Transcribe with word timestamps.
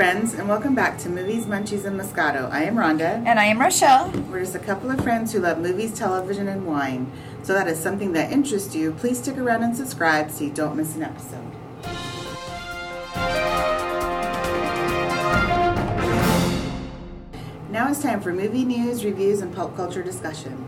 friends, 0.00 0.32
and 0.32 0.48
welcome 0.48 0.74
back 0.74 0.96
to 0.96 1.10
Movies, 1.10 1.44
Munchies, 1.44 1.84
and 1.84 2.00
Moscato. 2.00 2.50
I 2.50 2.62
am 2.62 2.74
Rhonda. 2.74 3.22
And 3.26 3.38
I 3.38 3.44
am 3.44 3.60
Rochelle. 3.60 4.10
We're 4.30 4.40
just 4.40 4.54
a 4.54 4.58
couple 4.58 4.90
of 4.90 4.98
friends 5.02 5.30
who 5.30 5.40
love 5.40 5.58
movies, 5.58 5.92
television, 5.92 6.48
and 6.48 6.66
wine. 6.66 7.12
So 7.42 7.52
that 7.52 7.68
is 7.68 7.78
something 7.78 8.14
that 8.14 8.32
interests 8.32 8.74
you. 8.74 8.92
Please 8.92 9.18
stick 9.18 9.36
around 9.36 9.62
and 9.62 9.76
subscribe 9.76 10.30
so 10.30 10.44
you 10.44 10.52
don't 10.52 10.74
miss 10.74 10.96
an 10.96 11.02
episode. 11.02 11.44
Now 17.70 17.90
it's 17.90 18.00
time 18.00 18.22
for 18.22 18.32
movie 18.32 18.64
news, 18.64 19.04
reviews, 19.04 19.42
and 19.42 19.54
pulp 19.54 19.76
culture 19.76 20.02
discussion. 20.02 20.66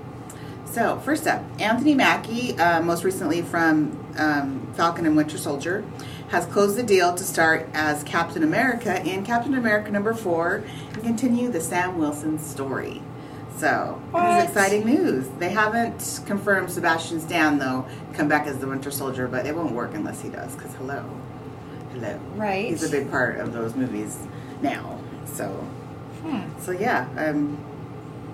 So, 0.66 0.98
first 1.00 1.26
up, 1.26 1.42
Anthony 1.58 1.94
Mackie, 1.94 2.58
uh, 2.58 2.82
most 2.82 3.02
recently 3.02 3.40
from 3.40 3.98
um, 4.18 4.72
Falcon 4.74 5.06
and 5.06 5.16
Winter 5.16 5.38
Soldier, 5.38 5.84
has 6.32 6.46
closed 6.46 6.76
the 6.76 6.82
deal 6.82 7.14
to 7.14 7.22
start 7.22 7.68
as 7.74 8.02
Captain 8.04 8.42
America 8.42 9.00
in 9.04 9.22
Captain 9.24 9.54
America 9.54 9.90
number 9.90 10.14
four 10.14 10.64
and 10.94 11.02
continue 11.04 11.50
the 11.50 11.60
Sam 11.60 11.98
Wilson 11.98 12.38
story. 12.38 13.02
So, 13.58 14.00
What? 14.10 14.38
is 14.38 14.44
exciting 14.48 14.86
news. 14.86 15.28
They 15.38 15.50
haven't 15.50 16.22
confirmed 16.26 16.70
Sebastian 16.70 17.20
Stan, 17.20 17.58
though, 17.58 17.84
come 18.14 18.26
back 18.28 18.46
as 18.46 18.58
the 18.58 18.66
Winter 18.66 18.90
Soldier, 18.90 19.28
but 19.28 19.46
it 19.46 19.54
won't 19.54 19.72
work 19.72 19.92
unless 19.94 20.22
he 20.22 20.30
does, 20.30 20.56
because 20.56 20.74
hello. 20.76 21.04
Hello. 21.92 22.18
Right. 22.34 22.70
He's 22.70 22.82
a 22.82 22.90
big 22.90 23.10
part 23.10 23.38
of 23.38 23.52
those 23.52 23.76
movies 23.76 24.18
now. 24.62 24.98
So, 25.26 25.48
Hmm. 26.24 26.40
so 26.60 26.72
yeah, 26.72 27.06
um, 27.18 27.58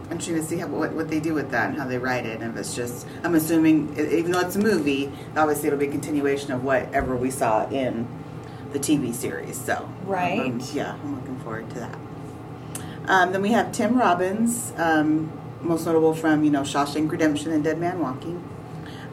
I'm 0.09 0.13
interesting 0.13 0.37
to 0.37 0.43
see 0.43 0.57
how, 0.57 0.69
what, 0.69 0.93
what 0.93 1.09
they 1.11 1.21
do 1.21 1.35
with 1.35 1.51
that 1.51 1.69
and 1.69 1.79
how 1.79 1.87
they 1.87 1.99
write 1.99 2.25
it. 2.25 2.41
And 2.41 2.51
if 2.53 2.57
it's 2.59 2.75
just, 2.75 3.07
I'm 3.23 3.35
assuming, 3.35 3.95
even 3.99 4.33
though 4.33 4.41
it's 4.41 4.57
a 4.57 4.59
movie, 4.59 5.13
obviously 5.37 5.67
it'll 5.67 5.79
be 5.79 5.87
a 5.89 5.91
continuation 5.91 6.51
of 6.53 6.65
whatever 6.65 7.15
we 7.15 7.31
saw 7.31 7.69
in 7.69 8.09
the 8.73 8.79
TV 8.79 9.13
series. 9.15 9.61
So, 9.61 9.87
Right. 10.05 10.41
um, 10.41 10.63
yeah, 10.73 10.95
I'm 10.95 11.15
looking 11.17 11.39
forward 11.41 11.69
to 11.71 11.81
that. 11.81 11.99
Um, 13.07 13.33
then 13.33 13.43
we 13.43 13.51
have 13.53 13.71
Tim 13.73 13.99
Robbins, 13.99 14.73
um, 14.79 15.31
most 15.61 15.85
notable 15.87 16.15
from 16.15 16.45
you 16.45 16.51
know 16.51 16.63
Shawshank 16.63 17.11
Redemption 17.11 17.53
and 17.53 17.65
Dead 17.65 17.79
Man 17.79 18.01
Walking, 18.01 18.43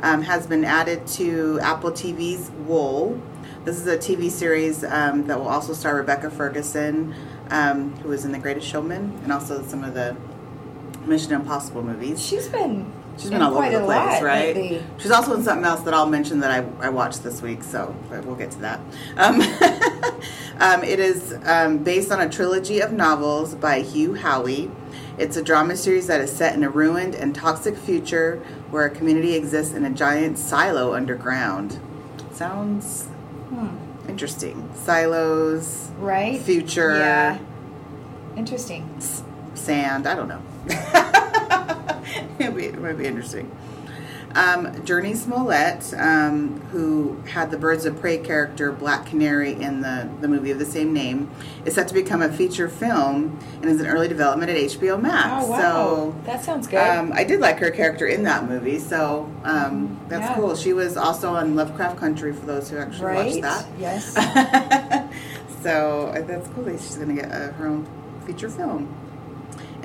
um, 0.02 0.22
has 0.22 0.48
been 0.48 0.64
added 0.66 1.08
to 1.08 1.60
Apple 1.62 1.92
TV's 1.92 2.52
Wool. 2.68 3.20
This 3.64 3.78
is 3.80 3.88
a 3.88 3.98
TV 3.98 4.30
series 4.30 4.84
um, 4.84 5.28
that 5.28 5.40
will 5.40 5.48
also 5.48 5.74
star 5.74 5.96
Rebecca 5.96 6.30
Ferguson, 6.30 7.16
um, 7.50 7.94
who 7.98 8.10
was 8.10 8.26
in 8.26 8.32
The 8.32 8.38
Greatest 8.40 8.68
Showman, 8.68 9.18
and 9.24 9.32
also 9.32 9.64
some 9.64 9.84
of 9.84 9.94
the 9.94 10.16
Mission 11.08 11.34
Impossible 11.34 11.84
movies. 11.84 12.22
She's 12.24 12.48
been 12.48 12.92
She's 13.18 13.30
been 13.30 13.42
all 13.42 13.58
over 13.58 13.70
the 13.70 13.86
place, 13.86 14.22
right? 14.22 14.54
lately. 14.56 14.84
She's 14.98 15.12
also 15.12 15.36
in 15.36 15.44
something 15.44 15.64
else 15.66 15.82
that 15.82 15.94
I'll 15.94 16.10
mention 16.10 16.40
that 16.42 16.52
I, 16.52 16.86
I 16.86 16.90
watched 16.90 17.24
this 17.24 17.42
week, 17.42 17.64
so 17.64 17.96
we'll 18.10 18.36
get 18.36 18.52
to 18.52 18.60
that. 18.60 18.80
Um, 19.16 19.42
um, 20.60 20.84
it 20.84 21.00
is 21.00 21.34
um, 21.46 21.78
based 21.78 22.12
on 22.12 22.20
a 22.20 22.28
trilogy 22.30 22.82
of 22.82 22.92
novels 22.92 23.56
by 23.56 23.80
Hugh 23.82 24.14
Howey. 24.14 24.70
It's 25.18 25.38
a 25.38 25.42
drama 25.42 25.78
series 25.78 26.08
that 26.08 26.20
is 26.20 26.30
set 26.30 26.56
in 26.56 26.64
a 26.66 26.70
ruined 26.70 27.16
and 27.16 27.34
toxic 27.34 27.78
future 27.78 28.44
where 28.70 28.86
a 28.86 28.90
community 28.90 29.34
exists 29.36 29.74
in 29.74 29.86
a 29.86 29.90
giant 29.90 30.38
silo 30.38 30.94
underground. 30.94 31.80
Sounds 32.34 33.04
Hmm. 33.50 33.78
interesting. 34.10 34.70
Silos, 34.76 35.90
Right? 36.00 36.42
future, 36.42 36.98
Yeah. 36.98 37.38
Interesting. 38.36 38.90
s- 38.98 39.24
sand. 39.54 40.06
I 40.06 40.16
don't 40.16 40.28
know. 40.28 40.42
It'd 42.40 42.56
be, 42.56 42.66
it 42.66 42.80
might 42.82 42.98
be 42.98 43.06
interesting. 43.06 43.52
Um, 44.36 44.66
Jurnee 44.82 45.16
Smollett, 45.16 45.94
um, 45.98 46.60
who 46.72 47.22
had 47.26 47.52
the 47.52 47.58
Birds 47.58 47.86
of 47.86 47.98
Prey 48.02 48.18
character 48.18 48.70
Black 48.74 49.06
Canary 49.06 49.54
in 49.54 49.80
the, 49.80 50.10
the 50.20 50.28
movie 50.28 50.52
of 50.52 50.60
the 50.60 50.66
same 50.66 50.92
name, 50.92 51.32
is 51.64 51.76
set 51.76 51.88
to 51.88 51.94
become 51.94 52.22
a 52.22 52.30
feature 52.30 52.68
film 52.68 53.40
and 53.62 53.66
is 53.66 53.80
in 53.80 53.88
early 53.88 54.10
development 54.10 54.52
at 54.52 54.58
HBO 54.58 55.02
Max. 55.02 55.46
Oh 55.46 55.52
wow. 55.52 55.58
So 55.60 56.16
that 56.26 56.44
sounds 56.44 56.68
good. 56.68 56.80
um, 56.86 57.14
I 57.14 57.24
did 57.24 57.40
like 57.40 57.60
her 57.60 57.72
character 57.72 58.08
in 58.08 58.24
that 58.24 58.50
movie, 58.50 58.78
so 58.80 59.32
um, 59.46 59.98
that's 60.10 60.30
Yeah. 60.30 60.36
cool. 60.36 60.54
She 60.58 60.74
was 60.74 60.98
also 60.98 61.34
on 61.34 61.56
Lovecraft 61.56 61.98
Country 61.98 62.34
for 62.34 62.46
those 62.46 62.70
who 62.70 62.78
actually 62.78 63.06
right? 63.06 63.26
watched 63.28 63.42
that. 63.42 63.66
Yes. 63.80 64.14
so 65.64 66.08
uh, 66.14 66.22
that's 66.24 66.50
cool 66.50 66.66
that 66.66 66.82
she's 66.82 66.98
going 66.98 67.16
to 67.16 67.22
get 67.22 67.32
uh, 67.32 67.54
her 67.54 67.68
own 67.68 67.88
feature 68.26 68.50
film. 68.50 68.94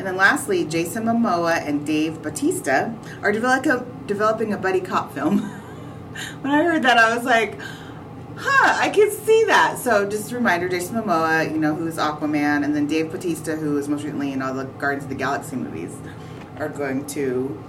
And 0.00 0.06
then 0.06 0.16
lastly, 0.16 0.64
Jason 0.64 1.04
Momoa 1.04 1.60
and 1.68 1.84
Dave 1.84 2.22
Bautista 2.22 2.96
are 3.20 3.32
develop 3.32 4.06
developing 4.06 4.54
a 4.54 4.56
buddy 4.56 4.80
cop 4.80 5.12
film. 5.12 5.40
when 6.40 6.50
I 6.50 6.64
heard 6.64 6.84
that, 6.84 6.96
I 6.96 7.14
was 7.14 7.26
like, 7.26 7.60
huh, 8.34 8.78
I 8.80 8.88
can 8.88 9.10
see 9.10 9.44
that. 9.44 9.76
So 9.76 10.08
just 10.08 10.32
a 10.32 10.36
reminder, 10.36 10.70
Jason 10.70 10.96
Momoa, 10.96 11.50
you 11.50 11.58
know, 11.58 11.74
who's 11.74 11.96
Aquaman, 11.96 12.64
and 12.64 12.74
then 12.74 12.86
Dave 12.86 13.12
Bautista, 13.12 13.56
who 13.56 13.76
is 13.76 13.88
most 13.88 14.02
recently 14.02 14.32
in 14.32 14.40
all 14.40 14.54
the 14.54 14.64
Guardians 14.64 15.04
of 15.04 15.10
the 15.10 15.16
Galaxy 15.16 15.56
movies, 15.56 15.94
are 16.56 16.70
going 16.70 17.04
to 17.08 17.62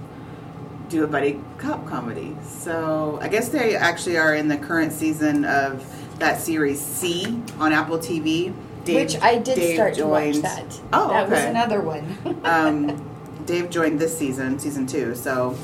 do 0.88 1.04
a 1.04 1.06
buddy 1.06 1.38
cop 1.58 1.86
comedy. 1.86 2.34
So 2.46 3.18
I 3.20 3.28
guess 3.28 3.50
they 3.50 3.76
actually 3.76 4.16
are 4.16 4.34
in 4.34 4.48
the 4.48 4.56
current 4.56 4.94
season 4.94 5.44
of 5.44 5.84
that 6.18 6.40
series 6.40 6.80
See 6.80 7.26
on 7.58 7.74
Apple 7.74 7.98
TV. 7.98 8.54
Dave- 8.84 9.12
Which 9.12 9.22
I 9.22 9.38
did 9.38 9.56
Dave 9.56 9.74
start 9.74 9.94
to 9.94 10.06
watch 10.06 10.36
that. 10.38 10.80
Oh, 10.92 11.08
that 11.08 11.28
was 11.28 11.40
another 11.40 11.80
one. 11.80 12.18
um, 12.44 13.08
Dave 13.46 13.70
joined 13.70 13.98
this 13.98 14.16
season, 14.16 14.58
season 14.58 14.86
two. 14.86 15.14
So 15.14 15.56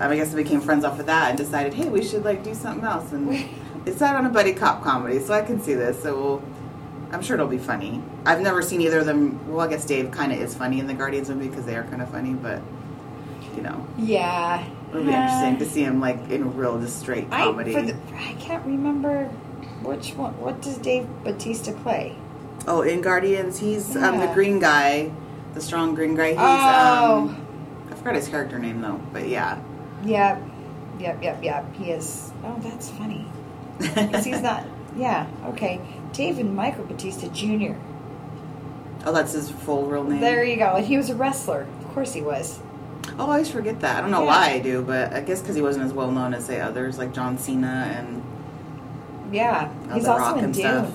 um, 0.00 0.10
I 0.12 0.16
guess 0.16 0.32
we 0.32 0.42
became 0.42 0.60
friends 0.60 0.84
off 0.84 0.98
of 0.98 1.06
that 1.06 1.30
and 1.30 1.38
decided, 1.38 1.74
hey, 1.74 1.88
we 1.88 2.02
should 2.04 2.24
like 2.24 2.42
do 2.42 2.54
something 2.54 2.84
else. 2.84 3.12
And 3.12 3.48
it's 3.86 3.98
set 3.98 4.14
on 4.14 4.26
a 4.26 4.30
buddy 4.30 4.52
cop 4.52 4.82
comedy, 4.82 5.18
so 5.20 5.34
I 5.34 5.42
can 5.42 5.60
see 5.60 5.74
this. 5.74 6.02
So 6.02 6.16
we'll, 6.16 6.42
I'm 7.12 7.22
sure 7.22 7.34
it'll 7.34 7.46
be 7.46 7.58
funny. 7.58 8.02
I've 8.24 8.40
never 8.40 8.62
seen 8.62 8.80
either 8.80 8.98
of 8.98 9.06
them. 9.06 9.52
Well, 9.52 9.66
I 9.66 9.70
guess 9.70 9.84
Dave 9.84 10.10
kind 10.10 10.32
of 10.32 10.40
is 10.40 10.54
funny 10.54 10.80
in 10.80 10.86
the 10.86 10.94
Guardians 10.94 11.28
movie 11.28 11.48
because 11.48 11.64
they 11.64 11.76
are 11.76 11.84
kind 11.84 12.02
of 12.02 12.10
funny, 12.10 12.34
but 12.34 12.60
you 13.54 13.62
know, 13.62 13.86
yeah. 13.96 14.66
it'll 14.90 15.02
be 15.02 15.08
interesting 15.08 15.58
to 15.58 15.64
see 15.64 15.82
him 15.82 15.98
like 15.98 16.18
in 16.28 16.42
a 16.42 16.46
real 16.46 16.78
just 16.78 17.00
straight 17.00 17.26
I, 17.30 17.44
comedy. 17.44 17.72
for 17.72 17.82
the, 17.82 17.96
I 18.14 18.34
can't 18.38 18.64
remember 18.66 19.24
which 19.82 20.14
one. 20.14 20.38
What 20.38 20.60
does 20.60 20.76
Dave 20.78 21.06
Bautista 21.24 21.72
play? 21.72 22.16
Oh, 22.66 22.82
in 22.82 23.00
Guardians, 23.00 23.58
he's 23.58 23.94
um, 23.96 24.18
the 24.18 24.26
green 24.34 24.58
guy, 24.58 25.12
the 25.54 25.60
strong 25.60 25.94
green 25.94 26.14
guy. 26.14 26.30
He's 26.30 26.38
Oh. 26.40 27.28
um, 27.28 27.46
I 27.90 27.94
forgot 27.94 28.14
his 28.16 28.28
character 28.28 28.58
name 28.58 28.80
though, 28.80 29.00
but 29.12 29.28
yeah. 29.28 29.58
Yep. 30.04 30.42
Yep, 30.98 31.22
yep, 31.22 31.44
yep. 31.44 31.74
He 31.76 31.90
is. 31.90 32.32
Oh, 32.44 32.56
that's 32.60 32.90
funny. 32.90 33.26
he's 34.24 34.40
not. 34.42 34.64
Yeah, 34.96 35.26
okay. 35.48 35.78
David 36.14 36.46
Michael 36.50 36.86
Bautista 36.86 37.28
Jr. 37.28 37.74
Oh, 39.04 39.12
that's 39.12 39.32
his 39.34 39.50
full 39.50 39.84
real 39.84 40.04
name. 40.04 40.22
There 40.22 40.42
you 40.42 40.56
go. 40.56 40.76
He 40.76 40.96
was 40.96 41.10
a 41.10 41.14
wrestler. 41.14 41.66
Of 41.80 41.88
course 41.92 42.14
he 42.14 42.22
was. 42.22 42.58
Oh, 43.18 43.26
I 43.26 43.32
always 43.34 43.50
forget 43.50 43.78
that. 43.80 43.98
I 43.98 44.00
don't 44.00 44.10
know 44.10 44.22
Yeah. 44.22 44.28
why 44.28 44.50
I 44.52 44.58
do, 44.58 44.80
but 44.80 45.12
I 45.12 45.20
guess 45.20 45.42
because 45.42 45.54
he 45.54 45.60
wasn't 45.60 45.84
as 45.84 45.92
well 45.92 46.10
known 46.10 46.32
as 46.32 46.46
say 46.46 46.62
others 46.62 46.96
like 46.96 47.12
John 47.12 47.36
Cena 47.36 47.92
and 47.94 48.22
Yeah. 49.34 49.68
uh, 49.90 49.94
He's 49.96 50.04
The 50.04 50.12
also 50.12 50.22
Rock 50.24 50.38
in 50.38 50.44
and 50.44 50.54
Dune. 50.54 50.62
stuff. 50.62 50.90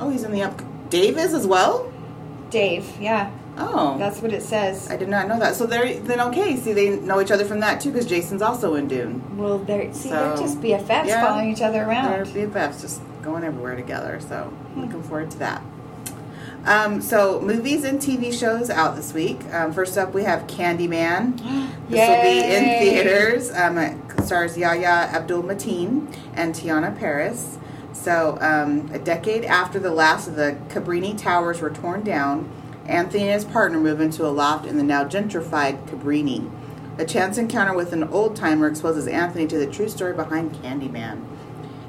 Oh, 0.00 0.10
he's 0.10 0.24
in 0.24 0.32
the 0.32 0.42
up. 0.42 0.60
Dave 0.90 1.18
is 1.18 1.34
as 1.34 1.46
well. 1.46 1.92
Dave, 2.50 2.88
yeah. 3.00 3.30
Oh, 3.56 3.98
That's 3.98 4.20
what 4.22 4.32
it 4.32 4.42
says. 4.42 4.90
I 4.90 4.96
did 4.96 5.08
not 5.08 5.28
know 5.28 5.38
that. 5.38 5.54
So 5.54 5.66
they're 5.66 5.98
then 6.00 6.20
okay. 6.20 6.56
See, 6.56 6.72
they 6.72 6.98
know 6.98 7.20
each 7.20 7.30
other 7.30 7.44
from 7.44 7.60
that 7.60 7.80
too, 7.80 7.90
because 7.92 8.06
Jason's 8.06 8.42
also 8.42 8.74
in 8.74 8.88
Dune. 8.88 9.36
Well, 9.36 9.58
they're, 9.58 9.92
see, 9.92 10.08
they're 10.08 10.36
just 10.36 10.60
BFFs 10.60 11.06
yeah. 11.06 11.24
following 11.26 11.50
each 11.50 11.60
other 11.60 11.82
around. 11.82 12.26
They're. 12.32 12.48
BFFs, 12.48 12.80
just 12.80 13.02
going 13.22 13.44
everywhere 13.44 13.76
together. 13.76 14.18
So 14.20 14.44
Hmm. 14.44 14.80
looking 14.82 15.02
forward 15.02 15.30
to 15.32 15.38
that. 15.40 15.62
Um, 16.64 17.00
so 17.00 17.40
movies 17.40 17.84
and 17.84 18.00
TV 18.00 18.32
shows 18.32 18.68
out 18.70 18.94
this 18.96 19.12
week. 19.14 19.40
Um, 19.52 19.72
first 19.72 19.96
up, 19.98 20.14
we 20.14 20.24
have 20.24 20.46
Candyman. 20.46 21.40
This 21.90 22.08
will 22.08 22.22
be 22.22 22.54
in 22.54 22.64
theaters. 22.78 23.50
Um, 23.50 23.76
it 23.76 23.96
stars 24.24 24.56
Yahya 24.56 25.10
Abdul 25.12 25.42
Mateen 25.42 26.06
and 26.34 26.54
Teyonah 26.54 26.96
Parris. 26.96 27.58
So, 28.00 28.38
um, 28.40 28.88
a 28.94 28.98
decade 28.98 29.44
after 29.44 29.78
the 29.78 29.90
last 29.90 30.26
of 30.26 30.34
the 30.34 30.56
Cabrini 30.68 31.18
Towers 31.18 31.60
were 31.60 31.68
torn 31.68 32.02
down, 32.02 32.50
Anthony 32.86 33.24
and 33.24 33.32
his 33.32 33.44
partner 33.44 33.78
move 33.78 34.00
into 34.00 34.26
a 34.26 34.28
loft 34.28 34.64
in 34.64 34.78
the 34.78 34.82
now 34.82 35.04
gentrified 35.04 35.86
Cabrini. 35.86 36.50
A 36.96 37.04
chance 37.04 37.36
encounter 37.36 37.74
with 37.74 37.92
an 37.92 38.04
old 38.04 38.36
timer 38.36 38.68
exposes 38.68 39.06
Anthony 39.06 39.46
to 39.48 39.58
the 39.58 39.66
true 39.66 39.88
story 39.90 40.14
behind 40.14 40.54
Candyman. 40.54 41.22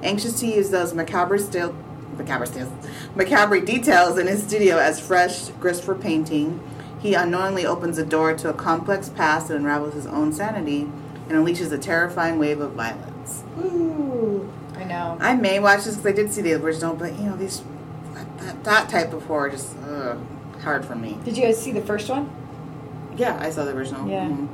Anxious 0.04 0.38
to 0.42 0.48
use 0.48 0.70
those 0.70 0.94
macabre 0.94 1.38
still 1.38 1.74
macabre 2.18 2.46
stills, 2.46 2.72
macabre 3.16 3.62
details 3.62 4.18
in 4.18 4.28
his 4.28 4.44
studio 4.44 4.78
as 4.78 5.00
fresh 5.00 5.48
grist 5.62 5.82
for 5.82 5.96
painting, 5.96 6.60
he 7.00 7.14
unknowingly 7.14 7.66
opens 7.66 7.98
a 7.98 8.06
door 8.06 8.36
to 8.36 8.50
a 8.50 8.54
complex 8.54 9.08
past 9.08 9.48
that 9.48 9.56
unravels 9.56 9.94
his 9.94 10.08
own 10.08 10.34
sanity 10.34 10.82
and 11.30 11.32
unleashes 11.32 11.72
a 11.72 11.78
terrifying 11.78 12.38
wave 12.38 12.60
of 12.60 12.74
violence. 12.74 13.44
Ooh, 13.60 14.52
I 14.82 14.84
know. 14.86 15.18
I 15.22 15.36
may 15.36 15.60
watch 15.60 15.84
this 15.86 15.96
because 15.96 16.06
I 16.12 16.16
did 16.16 16.32
see 16.32 16.42
the 16.42 16.54
original, 16.54 16.96
but 16.96 17.14
you 17.18 17.24
know 17.26 17.36
these 17.38 17.62
that, 18.38 18.64
that 18.64 18.90
type 18.90 19.14
of 19.14 19.24
horror 19.26 19.50
just 19.50 19.76
ugh, 19.88 20.18
hard 20.62 20.86
for 20.86 20.96
me. 20.96 21.18
Did 21.24 21.38
you 21.38 21.44
guys 21.44 21.62
see 21.62 21.72
the 21.72 21.82
first 21.82 22.10
one? 22.10 22.30
Yeah, 23.16 23.38
I 23.40 23.50
saw 23.52 23.66
the 23.66 23.72
original. 23.76 24.08
Yeah. 24.10 24.28
Mhm. 24.28 24.48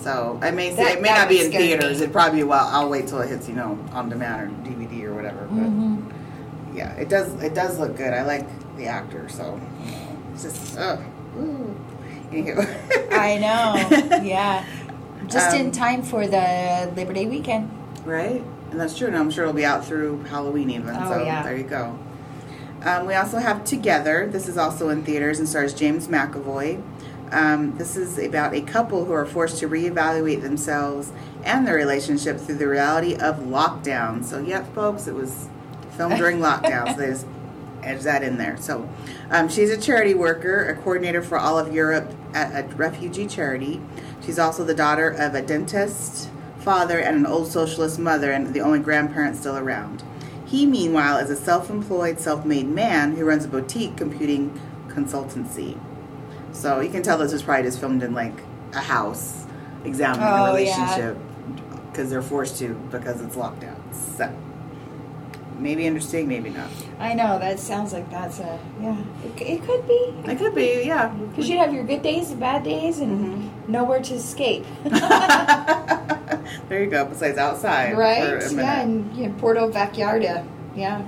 So 0.00 0.38
I 0.42 0.50
may 0.50 0.70
say 0.74 0.82
That- 0.84 0.92
it 0.98 1.02
may 1.02 1.08
not 1.10 1.28
be 1.28 1.40
in 1.44 1.52
theaters. 1.52 2.00
me. 2.00 2.06
It 2.06 2.12
probably 2.12 2.40
be 2.40 2.44
well. 2.44 2.66
I'll 2.72 2.88
wait 2.88 3.06
till 3.06 3.20
it 3.20 3.28
hits, 3.28 3.48
you 3.48 3.54
know, 3.54 3.78
on 3.92 4.08
demand 4.08 4.42
or 4.42 4.68
DVD 4.70 5.04
or 5.04 5.14
whatever. 5.14 5.46
But 5.50 5.60
Mm-hmm. 5.70 6.76
yeah, 6.76 6.92
it 6.94 7.08
does. 7.08 7.32
It 7.42 7.54
does 7.54 7.78
look 7.78 7.96
good. 7.96 8.12
I 8.12 8.22
like 8.24 8.46
the 8.76 8.86
actor. 8.86 9.28
So 9.28 9.60
it's 10.32 10.42
just 10.42 10.76
ugh. 10.78 10.98
Ooh. 11.38 11.74
I 13.12 13.38
know. 13.38 14.18
Yeah. 14.24 14.64
Just 15.28 15.54
in 15.54 15.66
Um, 15.66 15.72
time 15.72 16.02
for 16.02 16.26
the 16.26 16.90
Labor 16.96 17.12
Day 17.12 17.26
weekend. 17.26 17.70
Right? 18.04 18.42
And 18.72 18.80
that's 18.80 18.96
true. 18.96 19.06
And 19.06 19.16
I'm 19.16 19.30
sure 19.30 19.44
it'll 19.44 19.54
be 19.54 19.66
out 19.66 19.84
through 19.84 20.24
Halloween 20.24 20.70
even. 20.70 20.96
Oh, 20.96 21.10
so 21.10 21.22
yeah. 21.22 21.42
there 21.42 21.56
you 21.56 21.64
go. 21.64 21.98
Um, 22.84 23.06
we 23.06 23.14
also 23.14 23.38
have 23.38 23.64
Together. 23.64 24.26
This 24.26 24.48
is 24.48 24.56
also 24.56 24.88
in 24.88 25.04
theaters 25.04 25.38
and 25.38 25.48
stars 25.48 25.74
James 25.74 26.08
McAvoy. 26.08 26.82
Um, 27.30 27.76
this 27.78 27.96
is 27.96 28.18
about 28.18 28.54
a 28.54 28.62
couple 28.62 29.04
who 29.04 29.12
are 29.12 29.26
forced 29.26 29.58
to 29.58 29.68
reevaluate 29.68 30.42
themselves 30.42 31.12
and 31.44 31.66
their 31.66 31.76
relationship 31.76 32.38
through 32.38 32.56
the 32.56 32.66
reality 32.66 33.14
of 33.14 33.40
lockdown. 33.40 34.24
So, 34.24 34.40
yep, 34.40 34.74
folks, 34.74 35.06
it 35.06 35.14
was 35.14 35.48
filmed 35.96 36.16
during 36.16 36.38
lockdown. 36.40 36.94
So 36.94 36.96
they 36.96 37.06
just 37.08 37.26
edge 37.82 38.02
that 38.02 38.22
in 38.22 38.38
there. 38.38 38.56
So, 38.56 38.88
um, 39.30 39.48
she's 39.50 39.70
a 39.70 39.80
charity 39.80 40.14
worker, 40.14 40.64
a 40.68 40.74
coordinator 40.74 41.22
for 41.22 41.38
all 41.38 41.58
of 41.58 41.74
Europe 41.74 42.10
at 42.34 42.64
a 42.64 42.74
refugee 42.74 43.26
charity. 43.26 43.82
She's 44.24 44.38
also 44.38 44.64
the 44.64 44.74
daughter 44.74 45.08
of 45.10 45.34
a 45.34 45.42
dentist, 45.42 46.30
father, 46.62 46.98
and 46.98 47.16
an 47.16 47.26
old 47.26 47.50
socialist 47.50 47.98
mother, 47.98 48.32
and 48.32 48.52
the 48.54 48.60
only 48.60 48.78
grandparent 48.78 49.36
still 49.36 49.56
around. 49.56 50.02
He, 50.46 50.66
meanwhile, 50.66 51.18
is 51.18 51.30
a 51.30 51.36
self 51.36 51.70
employed, 51.70 52.20
self 52.20 52.44
made 52.44 52.68
man 52.68 53.16
who 53.16 53.24
runs 53.24 53.44
a 53.44 53.48
boutique 53.48 53.96
computing 53.96 54.60
consultancy. 54.88 55.78
So 56.52 56.80
you 56.80 56.90
can 56.90 57.02
tell 57.02 57.18
this 57.18 57.32
was 57.32 57.42
probably 57.42 57.64
just 57.64 57.80
filmed 57.80 58.02
in 58.02 58.14
like 58.14 58.34
a 58.74 58.80
house, 58.80 59.46
examining 59.84 60.28
Oh, 60.28 60.44
a 60.44 60.54
relationship 60.54 61.16
because 61.90 62.10
they're 62.10 62.22
forced 62.22 62.58
to 62.58 62.74
because 62.90 63.20
it's 63.20 63.36
lockdown. 63.36 63.76
So 64.16 64.34
maybe 65.58 65.86
interesting, 65.86 66.28
maybe 66.28 66.50
not. 66.50 66.68
I 66.98 67.14
know 67.14 67.38
that 67.38 67.58
sounds 67.58 67.92
like 67.92 68.10
that's 68.10 68.38
a 68.38 68.58
yeah. 68.80 69.02
It, 69.24 69.40
it 69.40 69.62
could 69.64 69.86
be 69.86 70.30
It 70.30 70.38
could 70.38 70.54
be, 70.54 70.82
yeah. 70.84 71.08
because 71.08 71.48
you 71.48 71.58
have 71.58 71.72
your 71.72 71.84
good 71.84 72.02
days 72.02 72.30
and 72.30 72.40
bad 72.40 72.64
days 72.64 72.98
and 72.98 73.26
mm-hmm. 73.26 73.72
nowhere 73.72 74.02
to 74.02 74.14
escape. 74.14 74.66
there 76.72 76.82
you 76.82 76.90
go. 76.90 77.04
Besides 77.04 77.36
outside, 77.36 77.98
right? 77.98 78.40
Yeah, 78.50 78.80
and 78.80 79.14
you 79.14 79.28
know, 79.28 79.34
Porto 79.38 79.70
Backyardia. 79.70 80.46
Yeah. 80.74 81.04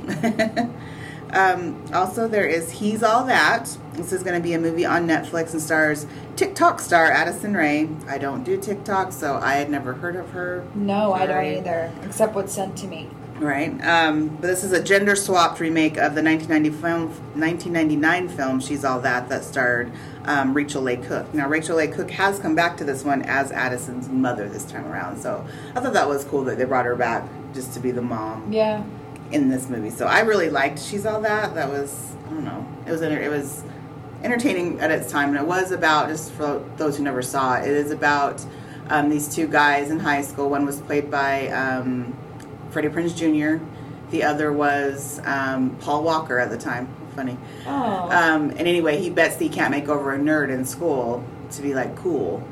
um, 1.30 1.82
also, 1.94 2.28
there 2.28 2.46
is 2.46 2.70
He's 2.70 3.02
All 3.02 3.24
That. 3.24 3.74
This 3.94 4.12
is 4.12 4.22
going 4.22 4.36
to 4.36 4.42
be 4.42 4.52
a 4.52 4.58
movie 4.58 4.84
on 4.84 5.08
Netflix 5.08 5.52
and 5.52 5.62
stars 5.62 6.06
TikTok 6.36 6.80
star 6.80 7.10
Addison 7.10 7.54
Rae. 7.54 7.88
I 8.06 8.18
don't 8.18 8.44
do 8.44 8.60
TikTok, 8.60 9.10
so 9.12 9.36
I 9.36 9.54
had 9.54 9.70
never 9.70 9.94
heard 9.94 10.16
of 10.16 10.30
her. 10.30 10.66
No, 10.74 11.14
I 11.14 11.26
don't 11.26 11.46
either, 11.46 11.90
except 12.02 12.34
what's 12.34 12.52
sent 12.52 12.76
to 12.78 12.86
me. 12.86 13.08
Right. 13.38 13.78
Um, 13.84 14.28
but 14.28 14.42
this 14.42 14.62
is 14.62 14.72
a 14.72 14.82
gender 14.82 15.16
swapped 15.16 15.58
remake 15.60 15.96
of 15.96 16.14
the 16.14 16.22
1990 16.22 16.70
film, 16.70 17.08
1999 17.38 18.28
film 18.28 18.60
She's 18.60 18.84
All 18.84 19.00
That 19.00 19.28
that 19.28 19.42
starred 19.44 19.92
um, 20.24 20.54
Rachael 20.54 20.82
Leigh 20.82 20.98
Cook. 20.98 21.34
Now, 21.34 21.48
Rachael 21.48 21.76
Leigh 21.76 21.88
Cook 21.88 22.10
has 22.12 22.38
come 22.38 22.54
back 22.54 22.76
to 22.78 22.84
this 22.84 23.04
one 23.04 23.22
as 23.22 23.50
Addison's 23.50 24.08
mother 24.08 24.48
this 24.48 24.64
time 24.64 24.86
around. 24.86 25.18
So 25.20 25.44
I 25.74 25.80
thought 25.80 25.94
that 25.94 26.08
was 26.08 26.24
cool 26.24 26.44
that 26.44 26.58
they 26.58 26.64
brought 26.64 26.84
her 26.86 26.94
back 26.96 27.28
just 27.52 27.74
to 27.74 27.80
be 27.80 27.90
the 27.90 28.02
mom. 28.02 28.52
Yeah. 28.52 28.84
in 29.32 29.48
this 29.48 29.68
movie. 29.68 29.90
So 29.90 30.06
I 30.06 30.20
really 30.20 30.48
liked 30.50 30.78
She's 30.78 31.04
All 31.04 31.20
That. 31.22 31.54
That 31.54 31.68
was 31.68 32.12
I 32.26 32.30
don't 32.30 32.44
know. 32.44 32.66
It 32.86 32.90
was 32.92 33.02
it 33.02 33.28
was 33.28 33.64
entertaining 34.22 34.80
at 34.80 34.90
its 34.90 35.10
time, 35.10 35.30
and 35.30 35.38
it 35.38 35.46
was 35.46 35.70
about 35.72 36.08
just 36.08 36.30
for 36.32 36.64
those 36.76 36.96
who 36.96 37.02
never 37.02 37.20
saw 37.20 37.56
it. 37.56 37.64
It 37.68 37.76
is 37.76 37.90
about 37.90 38.44
um, 38.88 39.10
these 39.10 39.34
two 39.34 39.46
guys 39.48 39.90
in 39.90 39.98
high 39.98 40.22
school. 40.22 40.48
One 40.48 40.64
was 40.64 40.80
played 40.80 41.10
by 41.10 41.48
um, 41.48 42.16
Freddie 42.74 42.88
Prinze 42.88 43.14
Jr. 43.14 43.64
The 44.10 44.24
other 44.24 44.52
was 44.52 45.20
um, 45.24 45.76
Paul 45.76 46.02
Walker 46.02 46.40
at 46.40 46.50
the 46.50 46.58
time. 46.58 46.88
Funny. 47.14 47.38
Oh. 47.66 48.10
Um, 48.10 48.50
and 48.50 48.62
anyway, 48.62 49.00
he 49.00 49.10
bets 49.10 49.36
that 49.36 49.44
he 49.44 49.48
can't 49.48 49.70
make 49.70 49.88
over 49.88 50.12
a 50.12 50.18
nerd 50.18 50.50
in 50.50 50.64
school 50.64 51.24
to 51.52 51.62
be 51.62 51.72
like 51.72 51.94
cool. 51.94 52.46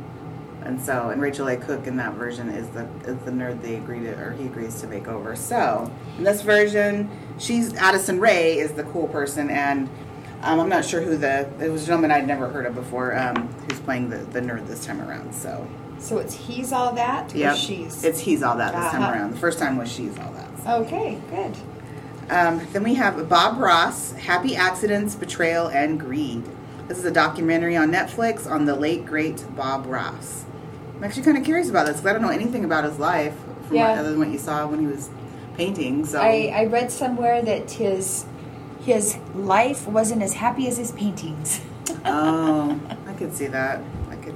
And 0.62 0.80
so, 0.80 1.10
and 1.10 1.20
Rachel 1.20 1.48
A. 1.48 1.56
Cook 1.56 1.88
in 1.88 1.96
that 1.96 2.14
version 2.14 2.50
is 2.50 2.69
the 2.69 2.86
is 3.04 3.19
the 3.24 3.32
nerd 3.32 3.62
they 3.62 3.74
agree 3.74 3.98
to, 3.98 4.12
or 4.12 4.30
he 4.30 4.46
agrees 4.46 4.80
to 4.82 4.86
make 4.86 5.08
over. 5.08 5.34
So, 5.34 5.90
in 6.16 6.22
this 6.22 6.42
version, 6.42 7.10
she's 7.38 7.74
Addison 7.74 8.20
Rae 8.20 8.58
is 8.58 8.70
the 8.72 8.84
cool 8.84 9.08
person, 9.08 9.50
and 9.50 9.88
um, 10.42 10.60
I'm 10.60 10.69
not 10.69 10.84
sure 10.84 11.00
who 11.00 11.16
the 11.16 11.48
it 11.60 11.69
was 11.69 11.82
a 11.82 11.86
gentleman 11.86 12.12
I'd 12.12 12.28
never 12.28 12.48
heard 12.48 12.66
of 12.66 12.76
before 12.76 13.19
um, 13.19 13.48
who's 13.69 13.80
playing 13.80 14.10
the, 14.10 14.19
the 14.19 14.40
nerd 14.40 14.69
this 14.69 14.86
time 14.86 15.00
around. 15.00 15.34
So, 15.34 15.69
so 16.02 16.19
it's 16.19 16.34
he's 16.34 16.72
all 16.72 16.93
that 16.94 17.34
or 17.34 17.38
yeah, 17.38 17.54
she's. 17.54 18.04
it's 18.04 18.20
he's 18.20 18.43
all 18.43 18.56
that 18.58 18.72
this 18.75 18.90
time 18.93 19.02
Uh-huh. 19.02 19.12
around. 19.12 19.31
The 19.32 19.38
first 19.38 19.58
time 19.58 19.76
was 19.76 19.90
she's 19.90 20.19
all 20.19 20.32
that. 20.32 20.49
So. 20.64 20.70
okay. 20.84 21.19
Good. 21.31 21.56
Um, 22.31 22.60
then 22.72 22.82
we 22.82 22.94
have 22.94 23.28
Bob 23.28 23.58
Ross, 23.58 24.12
Happy 24.12 24.56
Accidents, 24.56 25.14
Betrayal, 25.14 25.69
and 25.69 25.99
Greed. 26.00 26.44
This 26.88 26.99
is 26.99 27.04
a 27.04 27.10
documentary 27.10 27.76
on 27.76 27.90
Netflix 27.90 28.50
on 28.50 28.64
the 28.64 28.75
late, 28.75 29.04
great 29.04 29.44
Bob 29.56 29.87
Ross. 29.87 30.44
I'm 30.96 31.04
actually 31.04 31.25
kind 31.25 31.37
of 31.37 31.44
curious 31.44 31.69
about 31.69 31.87
this 31.87 31.96
because 31.96 32.06
I 32.10 32.12
don't 32.12 32.22
know 32.22 32.28
anything 32.31 32.64
about 32.64 32.84
his 32.84 32.98
life 32.98 33.34
from 33.66 33.76
Yeah. 33.76 33.90
what, 33.90 33.98
other 33.98 34.10
than 34.10 34.19
what 34.20 34.28
you 34.28 34.38
saw 34.38 34.66
when 34.66 34.81
he 34.81 34.87
was 34.87 35.10
painting. 35.56 36.06
So, 36.06 36.20
I, 36.20 36.52
I 36.55 36.64
read 36.66 36.90
somewhere 36.93 37.43
that 37.43 37.70
his 37.72 38.25
his 38.84 39.16
life 39.34 39.87
wasn't 39.87 40.22
as 40.22 40.34
happy 40.34 40.66
as 40.69 40.76
his 40.76 40.90
paintings. 40.93 41.60
oh, 42.05 42.81
I 43.06 43.12
could 43.14 43.34
see 43.34 43.46
that. 43.48 43.81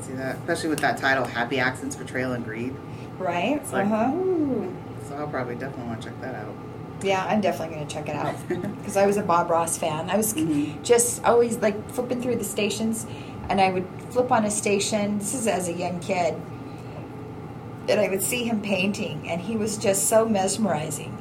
See 0.07 0.13
that, 0.15 0.37
especially 0.37 0.71
with 0.71 0.81
that 0.81 0.97
title, 0.99 1.25
Happy 1.25 1.59
Accidents, 1.59 1.97
Betrayal, 1.97 2.33
and 2.33 2.45
Greed. 2.45 2.75
right? 3.19 3.57
It's 3.61 3.73
like, 3.73 3.87
uh-huh. 3.87 4.13
So 5.09 5.17
I'll 5.17 5.27
probably 5.29 5.55
definitely 5.57 5.87
want 5.87 6.03
to 6.03 6.09
check 6.09 6.21
that 6.21 6.35
out. 6.35 6.55
Yeah, 7.03 7.25
I'm 7.27 7.41
definitely 7.41 7.75
going 7.75 7.87
to 7.87 7.95
check 7.95 8.09
it 8.09 8.15
out 8.17 8.35
because 8.49 8.97
I 8.97 9.07
was 9.07 9.17
a 9.17 9.23
Bob 9.23 9.51
Ross 9.51 9.77
fan. 9.79 10.09
I 10.11 10.17
was 10.17 10.33
Mhm. 10.35 10.83
just 10.83 11.23
always 11.25 11.59
like 11.59 11.91
flipping 11.91 12.23
through 12.23 12.37
the 12.37 12.45
stations, 12.45 13.07
and 13.49 13.61
I 13.61 13.71
would 13.71 13.87
flip 14.11 14.31
on 14.33 14.45
a 14.45 14.51
station. 14.51 15.19
This 15.19 15.35
is 15.35 15.47
as 15.47 15.69
a 15.69 15.73
young 15.73 15.99
kid, 16.01 16.35
and 17.89 18.01
I 18.01 18.09
would 18.09 18.23
see 18.23 18.45
him 18.45 18.61
painting, 18.63 19.29
and 19.29 19.41
he 19.41 19.57
was 19.57 19.77
just 19.77 20.09
so 20.09 20.25
mesmerizing. 20.27 21.13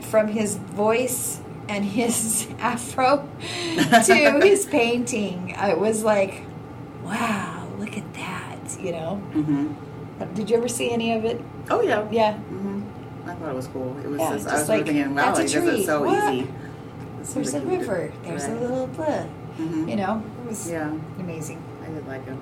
From 0.00 0.28
his 0.28 0.56
voice 0.56 1.40
and 1.68 1.84
his 1.84 2.46
afro 2.58 3.28
to 4.06 4.40
his 4.42 4.66
painting, 4.66 5.50
it 5.58 5.78
was 5.78 6.02
like, 6.04 6.42
wow, 7.06 7.68
look 7.78 7.96
at 7.96 8.14
that, 8.14 8.78
you 8.80 8.92
know. 8.92 9.16
hmm 9.32 9.72
Did 10.34 10.50
you 10.50 10.56
ever 10.56 10.68
see 10.68 10.90
any 10.90 11.12
of 11.14 11.24
it? 11.24 11.40
Oh 11.70 11.80
yeah. 11.82 12.06
Yeah. 12.10 12.34
hmm 12.34 12.82
I 13.28 13.34
thought 13.34 13.50
it 13.50 13.54
was 13.56 13.66
cool. 13.68 13.96
It 14.04 14.06
was 14.08 14.20
Yeah, 14.20 14.32
just, 14.34 14.46
I 14.48 14.54
was 14.60 14.68
like, 14.68 14.84
thinking, 14.86 15.14
wow, 15.14 15.34
that's 15.34 15.38
a 15.40 15.42
he 15.42 15.48
does 15.48 15.64
it 15.68 15.74
tree. 15.76 15.84
so 15.84 16.02
What? 16.04 16.34
easy. 16.34 16.48
This 17.18 17.32
There's 17.34 17.54
a 17.54 17.60
river. 17.60 18.12
There's 18.22 18.44
a 18.44 18.54
little 18.54 18.86
blah. 18.86 19.24
Mhm. 19.58 19.88
You 19.90 19.96
know, 19.96 20.22
it 20.44 20.48
was 20.48 20.70
Yeah, 20.70 20.92
amazing. 21.18 21.60
I 21.84 21.88
did 21.90 22.06
like 22.06 22.26
it. 22.28 22.36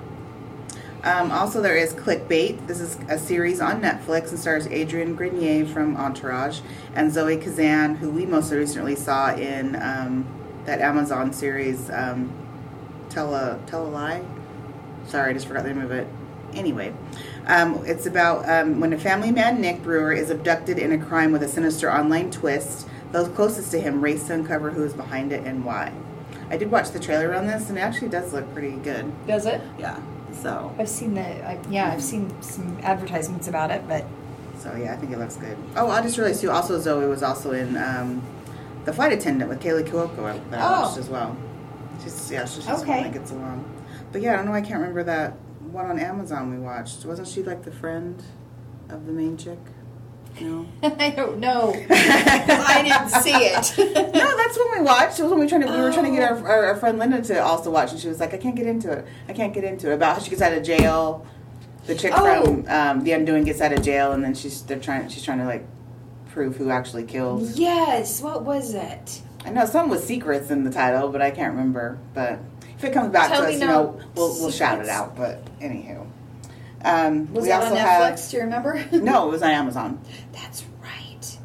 Um, 1.03 1.31
also, 1.31 1.61
there 1.61 1.75
is 1.77 1.93
Clickbait. 1.93 2.65
This 2.67 2.79
is 2.79 2.97
a 3.09 3.17
series 3.17 3.61
on 3.61 3.79
Netflix 3.81 4.29
and 4.29 4.39
stars 4.39 4.65
Adrian 4.67 5.15
Grenier 5.15 5.65
from 5.65 5.95
Entourage 5.97 6.61
and 6.95 7.11
Zoe 7.13 7.37
Kazan, 7.37 7.95
who 7.95 8.09
we 8.09 8.25
most 8.25 8.51
recently 8.51 8.95
saw 8.95 9.33
in 9.35 9.75
um, 9.75 10.25
that 10.65 10.81
Amazon 10.81 11.31
series, 11.31 11.89
um, 11.91 12.31
Tell 13.09 13.33
a 13.35 13.59
Tell 13.67 13.85
a 13.85 13.89
Lie. 13.89 14.23
Sorry, 15.07 15.29
I 15.29 15.33
just 15.33 15.47
forgot 15.47 15.63
the 15.63 15.73
name 15.73 15.83
of 15.83 15.91
it. 15.91 16.07
Anyway, 16.53 16.93
um, 17.47 17.83
it's 17.85 18.05
about 18.05 18.47
um, 18.49 18.79
when 18.79 18.93
a 18.93 18.97
family 18.97 19.31
man, 19.31 19.59
Nick 19.59 19.83
Brewer, 19.83 20.13
is 20.13 20.29
abducted 20.29 20.79
in 20.79 20.91
a 20.91 20.97
crime 20.97 21.31
with 21.31 21.43
a 21.43 21.47
sinister 21.47 21.91
online 21.91 22.31
twist. 22.31 22.87
Those 23.11 23.27
closest 23.29 23.71
to 23.71 23.79
him 23.79 24.01
race 24.01 24.27
to 24.27 24.33
uncover 24.33 24.71
who 24.71 24.83
is 24.83 24.93
behind 24.93 25.31
it 25.31 25.45
and 25.45 25.65
why. 25.65 25.91
I 26.49 26.57
did 26.57 26.71
watch 26.71 26.91
the 26.91 26.99
trailer 26.99 27.33
on 27.35 27.47
this, 27.47 27.69
and 27.69 27.77
it 27.77 27.81
actually 27.81 28.09
does 28.09 28.31
look 28.33 28.51
pretty 28.53 28.71
good. 28.77 29.11
Does 29.27 29.45
it? 29.45 29.61
Yeah. 29.77 29.99
So, 30.41 30.73
I've 30.77 30.89
seen 30.89 31.13
the. 31.13 31.21
I, 31.21 31.59
yeah, 31.69 31.91
I've 31.91 32.03
seen 32.03 32.41
some 32.41 32.77
advertisements 32.83 33.47
about 33.47 33.71
it, 33.71 33.87
but 33.87 34.05
so 34.57 34.75
yeah, 34.75 34.93
I 34.93 34.97
think 34.97 35.11
it 35.11 35.19
looks 35.19 35.35
good. 35.37 35.57
Oh, 35.75 35.89
I 35.89 36.01
just 36.01 36.17
realized 36.17 36.41
too. 36.41 36.51
Also, 36.51 36.79
Zoe 36.79 37.05
was 37.07 37.23
also 37.23 37.51
in 37.51 37.75
um, 37.77 38.21
the 38.85 38.93
flight 38.93 39.11
attendant 39.13 39.49
with 39.49 39.61
Kaley 39.61 39.83
Cuoco 39.87 40.39
that 40.51 40.59
I 40.59 40.67
Oh. 40.77 40.81
watched 40.83 40.97
as 40.97 41.09
well. 41.09 41.35
She's 42.03 42.31
yeah, 42.31 42.45
she's 42.45 42.65
just 42.65 42.83
Okay. 42.83 42.91
one 42.95 43.03
that 43.03 43.13
gets 43.13 43.31
along. 43.31 43.65
But 44.11 44.21
yeah, 44.21 44.33
I 44.33 44.35
don't 44.37 44.45
know. 44.45 44.53
I 44.53 44.61
can't 44.61 44.79
remember 44.79 45.03
that 45.03 45.31
one 45.71 45.85
on 45.85 45.99
Amazon 45.99 46.51
we 46.51 46.57
watched. 46.57 47.05
Wasn't 47.05 47.27
she 47.27 47.43
like 47.43 47.63
the 47.63 47.71
friend 47.71 48.21
of 48.89 49.05
the 49.05 49.11
main 49.13 49.37
chick? 49.37 49.59
No. 50.41 50.65
I 50.83 51.11
don't 51.11 51.39
know 51.39 51.69
I 51.89 52.81
didn't 52.83 53.09
see 53.23 53.31
it. 53.31 53.73
no, 54.13 54.37
that's 54.37 54.57
when 54.57 54.79
we 54.79 54.81
watched. 54.85 55.19
It 55.19 55.23
was 55.23 55.31
when 55.31 55.39
we 55.39 55.47
trying 55.47 55.61
to 55.61 55.67
we 55.71 55.77
were 55.81 55.91
trying 55.93 56.11
to 56.13 56.17
get 56.19 56.29
Oh. 56.31 56.35
our, 56.37 56.47
our, 56.47 56.65
our 56.67 56.75
friend 56.75 56.99
Linda 56.99 57.21
to 57.21 57.41
also 57.41 57.71
watch, 57.71 57.91
and 57.91 57.99
she 57.99 58.07
was 58.09 58.19
like, 58.19 58.33
"I 58.33 58.37
can't 58.37 58.55
get 58.55 58.67
into 58.67 58.91
it. 58.91 59.05
I 59.29 59.33
can't 59.33 59.53
get 59.53 59.63
into 59.63 59.91
it." 59.91 59.95
About 59.95 60.17
how 60.17 60.21
she 60.21 60.29
gets 60.29 60.41
out 60.41 60.51
of 60.53 60.61
jail. 60.63 61.25
The 61.85 61.95
chick 61.95 62.11
Oh. 62.15 62.43
from 62.43 62.65
um, 62.67 63.03
The 63.05 63.11
Undoing 63.13 63.43
gets 63.45 63.61
out 63.61 63.71
of 63.71 63.81
jail, 63.81 64.11
and 64.11 64.23
then 64.23 64.33
she's 64.33 64.61
they're 64.63 64.79
trying 64.79 65.07
she's 65.07 65.23
trying 65.23 65.39
to 65.39 65.45
like 65.45 65.65
prove 66.31 66.57
who 66.57 66.69
actually 66.69 67.03
killed. 67.05 67.43
yes. 67.57 68.21
What 68.21 68.43
was 68.43 68.73
it? 68.73 69.21
I 69.45 69.51
know 69.51 69.65
some 69.65 69.89
with 69.89 70.03
secrets 70.03 70.49
in 70.51 70.63
the 70.65 70.71
title, 70.71 71.09
but 71.09 71.21
I 71.21 71.31
can't 71.31 71.51
remember. 71.53 71.97
But 72.13 72.39
it 72.85 72.93
comes 72.93 73.11
back 73.11 73.29
Tell 73.29 73.41
to 73.41 73.47
us, 73.47 73.53
you 73.53 73.59
no 73.59 73.65
know, 73.65 74.01
we'll 74.15 74.39
we'll 74.39 74.51
shout 74.51 74.79
it 74.79 74.89
out. 74.89 75.15
But 75.15 75.45
anywho, 75.59 76.07
um, 76.83 77.33
Was 77.33 77.43
we 77.43 77.49
that 77.49 77.63
also 77.63 77.75
on 77.75 77.77
have 77.77 78.29
Do 78.29 78.37
you 78.37 78.43
remember? 78.43 78.85
no, 78.91 79.27
it 79.27 79.31
was 79.31 79.41
on 79.41 79.51
Amazon. 79.51 80.01
That's 80.31 80.63
right. 80.81 81.37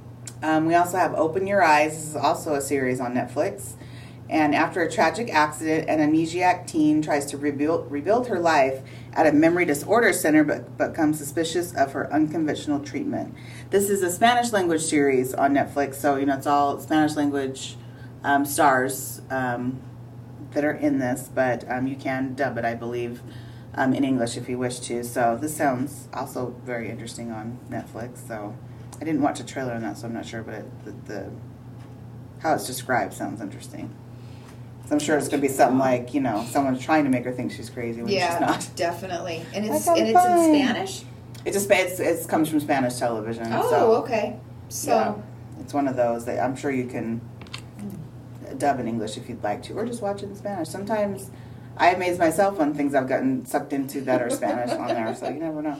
Um, 0.42 0.66
we 0.66 0.74
also 0.74 0.98
have 0.98 1.14
Open 1.14 1.46
Your 1.46 1.62
Eyes. 1.62 1.96
This 1.96 2.08
is 2.08 2.16
also 2.16 2.54
a 2.54 2.60
series 2.60 3.00
on 3.00 3.14
Netflix. 3.14 3.74
And 4.30 4.54
after 4.54 4.80
a 4.80 4.90
tragic 4.90 5.28
accident, 5.34 5.88
an 5.88 5.98
amnesiac 5.98 6.68
teen 6.68 7.02
tries 7.02 7.26
to 7.26 7.36
rebuild, 7.36 7.90
rebuild 7.90 8.28
her 8.28 8.38
life 8.38 8.80
at 9.12 9.26
a 9.26 9.32
memory 9.32 9.64
disorder 9.64 10.12
center, 10.12 10.44
but 10.44 10.78
becomes 10.78 11.18
suspicious 11.18 11.74
of 11.74 11.92
her 11.92 12.10
unconventional 12.12 12.78
treatment. 12.78 13.34
This 13.70 13.90
is 13.90 14.04
a 14.04 14.10
Spanish 14.10 14.52
language 14.52 14.82
series 14.82 15.34
on 15.34 15.52
Netflix, 15.52 15.96
so 15.96 16.14
you 16.14 16.26
know 16.26 16.36
it's 16.36 16.46
all 16.46 16.78
Spanish 16.78 17.16
language 17.16 17.76
um, 18.22 18.44
stars 18.44 19.20
um, 19.30 19.80
that 20.52 20.64
are 20.64 20.72
in 20.72 20.98
this, 20.98 21.30
but 21.32 21.70
um, 21.70 21.86
you 21.86 21.96
can 21.96 22.34
dub 22.34 22.58
it, 22.58 22.64
I 22.64 22.74
believe, 22.74 23.22
um, 23.74 23.94
in 23.94 24.04
English 24.04 24.36
if 24.36 24.48
you 24.48 24.58
wish 24.58 24.80
to. 24.80 25.04
So 25.04 25.38
this 25.40 25.56
sounds 25.56 26.08
also 26.12 26.56
very 26.64 26.90
interesting 26.90 27.30
on 27.30 27.58
Netflix. 27.68 28.26
So 28.26 28.56
I 29.00 29.04
didn't 29.04 29.22
watch 29.22 29.40
a 29.40 29.44
trailer 29.44 29.72
on 29.72 29.82
that, 29.82 29.98
so 29.98 30.06
I'm 30.06 30.14
not 30.14 30.26
sure, 30.26 30.42
but 30.42 30.64
the, 30.84 30.92
the 31.12 31.30
how 32.40 32.54
it's 32.54 32.66
described 32.66 33.12
sounds 33.14 33.40
interesting. 33.40 33.94
So 34.86 34.92
I'm 34.92 34.98
sure 34.98 35.16
it's 35.16 35.28
going 35.28 35.40
to 35.40 35.46
be 35.46 35.52
something 35.52 35.78
like 35.78 36.14
you 36.14 36.20
know 36.20 36.44
someone's 36.50 36.82
trying 36.82 37.04
to 37.04 37.10
make 37.10 37.24
her 37.24 37.32
think 37.32 37.52
she's 37.52 37.70
crazy 37.70 38.02
when 38.02 38.12
yeah, 38.12 38.32
she's 38.32 38.40
not. 38.40 38.76
definitely. 38.76 39.44
And 39.54 39.64
it's 39.64 39.86
and 39.86 40.08
it's 40.08 40.24
in. 40.24 40.54
Spanish. 40.54 41.04
It 41.44 41.52
just 41.52 41.70
it's, 41.70 42.00
it 42.00 42.28
comes 42.28 42.48
from 42.48 42.60
Spanish 42.60 42.96
television. 42.96 43.46
Oh, 43.50 43.70
so, 43.70 43.92
okay. 44.02 44.38
So 44.68 44.90
yeah, 44.90 45.14
it's 45.60 45.72
one 45.72 45.88
of 45.88 45.96
those 45.96 46.24
that 46.26 46.42
I'm 46.42 46.56
sure 46.56 46.70
you 46.70 46.86
can 46.86 47.20
dub 48.58 48.80
in 48.80 48.88
English 48.88 49.16
if 49.16 49.28
you'd 49.28 49.42
like 49.42 49.62
to, 49.64 49.74
or 49.74 49.86
just 49.86 50.02
watch 50.02 50.22
it 50.22 50.26
in 50.26 50.36
Spanish. 50.36 50.68
Sometimes 50.68 51.30
I 51.76 51.90
amaze 51.94 52.18
myself 52.18 52.60
on 52.60 52.74
things 52.74 52.94
I've 52.94 53.08
gotten 53.08 53.46
sucked 53.46 53.72
into 53.72 54.00
that 54.02 54.20
are 54.22 54.30
Spanish 54.30 54.70
on 54.70 54.88
there, 54.88 55.14
so 55.14 55.28
you 55.28 55.40
never 55.40 55.62
know. 55.62 55.76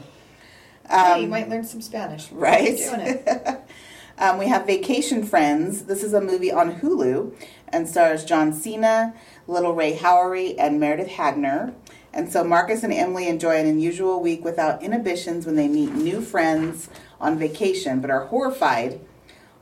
hey, 0.89 1.19
you 1.21 1.25
Um, 1.25 1.31
might 1.31 1.49
learn 1.49 1.65
some 1.65 1.81
Spanish. 1.83 2.31
right? 2.33 2.79
um, 4.19 4.39
we 4.39 4.47
have 4.47 4.67
Vacation 4.67 5.25
Friends. 5.25 5.85
This 5.85 6.03
is 6.03 6.13
a 6.15 6.21
movie 6.21 6.53
on 6.53 6.81
Hulu 6.81 7.35
and 7.69 7.89
stars 7.89 8.25
John 8.25 8.53
Cena, 8.53 9.15
Lil 9.47 9.73
Rel 9.75 9.95
Howery, 9.97 10.55
and 10.59 10.81
Meredith 10.81 11.09
Hagner. 11.09 11.75
And 12.13 12.33
so 12.33 12.43
Marcus 12.43 12.83
and 12.83 12.93
Emily 12.93 13.29
enjoy 13.29 13.57
an 13.61 13.67
unusual 13.67 14.21
week 14.21 14.45
without 14.45 14.83
inhibitions 14.83 15.47
when 15.47 15.55
they 15.55 15.69
meet 15.69 15.93
new 15.93 16.21
friends 16.21 16.89
on 17.21 17.39
vacation, 17.39 18.01
but 18.01 18.11
are 18.11 18.27
horrified 18.27 19.01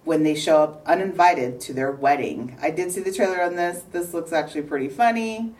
when 0.04 0.22
they 0.22 0.34
show 0.34 0.62
up 0.62 0.82
uninvited 0.86 1.60
to 1.60 1.72
their 1.72 1.92
wedding. 1.92 2.56
I 2.62 2.70
did 2.70 2.90
see 2.92 3.00
the 3.00 3.12
trailer 3.12 3.42
on 3.42 3.56
this. 3.56 3.82
This 3.92 4.14
looks 4.14 4.32
actually 4.32 4.62
pretty 4.62 4.88
funny. 4.88 5.54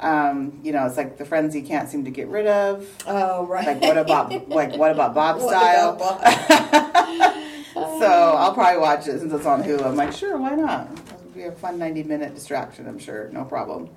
Um, 0.00 0.60
you 0.62 0.70
know, 0.72 0.86
it's 0.86 0.96
like 0.96 1.18
the 1.18 1.24
friends 1.24 1.56
you 1.56 1.62
can't 1.62 1.88
seem 1.88 2.04
to 2.04 2.10
get 2.10 2.28
rid 2.28 2.46
of. 2.46 2.88
Oh, 3.06 3.44
right. 3.46 3.66
Like 3.66 3.80
what 3.82 3.98
about 3.98 4.48
like 4.48 4.76
what 4.76 4.92
about 4.92 5.14
Bob 5.14 5.36
What 5.40 5.48
style? 5.50 5.94
about 5.94 6.20
Bob? 6.22 7.34
so 7.74 8.06
I'll 8.06 8.54
probably 8.54 8.80
watch 8.80 9.08
it 9.08 9.18
since 9.18 9.32
it's 9.32 9.46
on 9.46 9.62
Hulu. 9.64 9.84
I'm 9.84 9.96
like, 9.96 10.12
sure, 10.12 10.36
why 10.38 10.54
not? 10.54 10.88
It'll 11.08 11.18
be 11.34 11.42
a 11.44 11.52
fun 11.52 11.78
90 11.78 12.04
minute 12.04 12.34
distraction, 12.34 12.86
I'm 12.86 12.98
sure, 13.00 13.28
no 13.32 13.44
problem. 13.44 13.88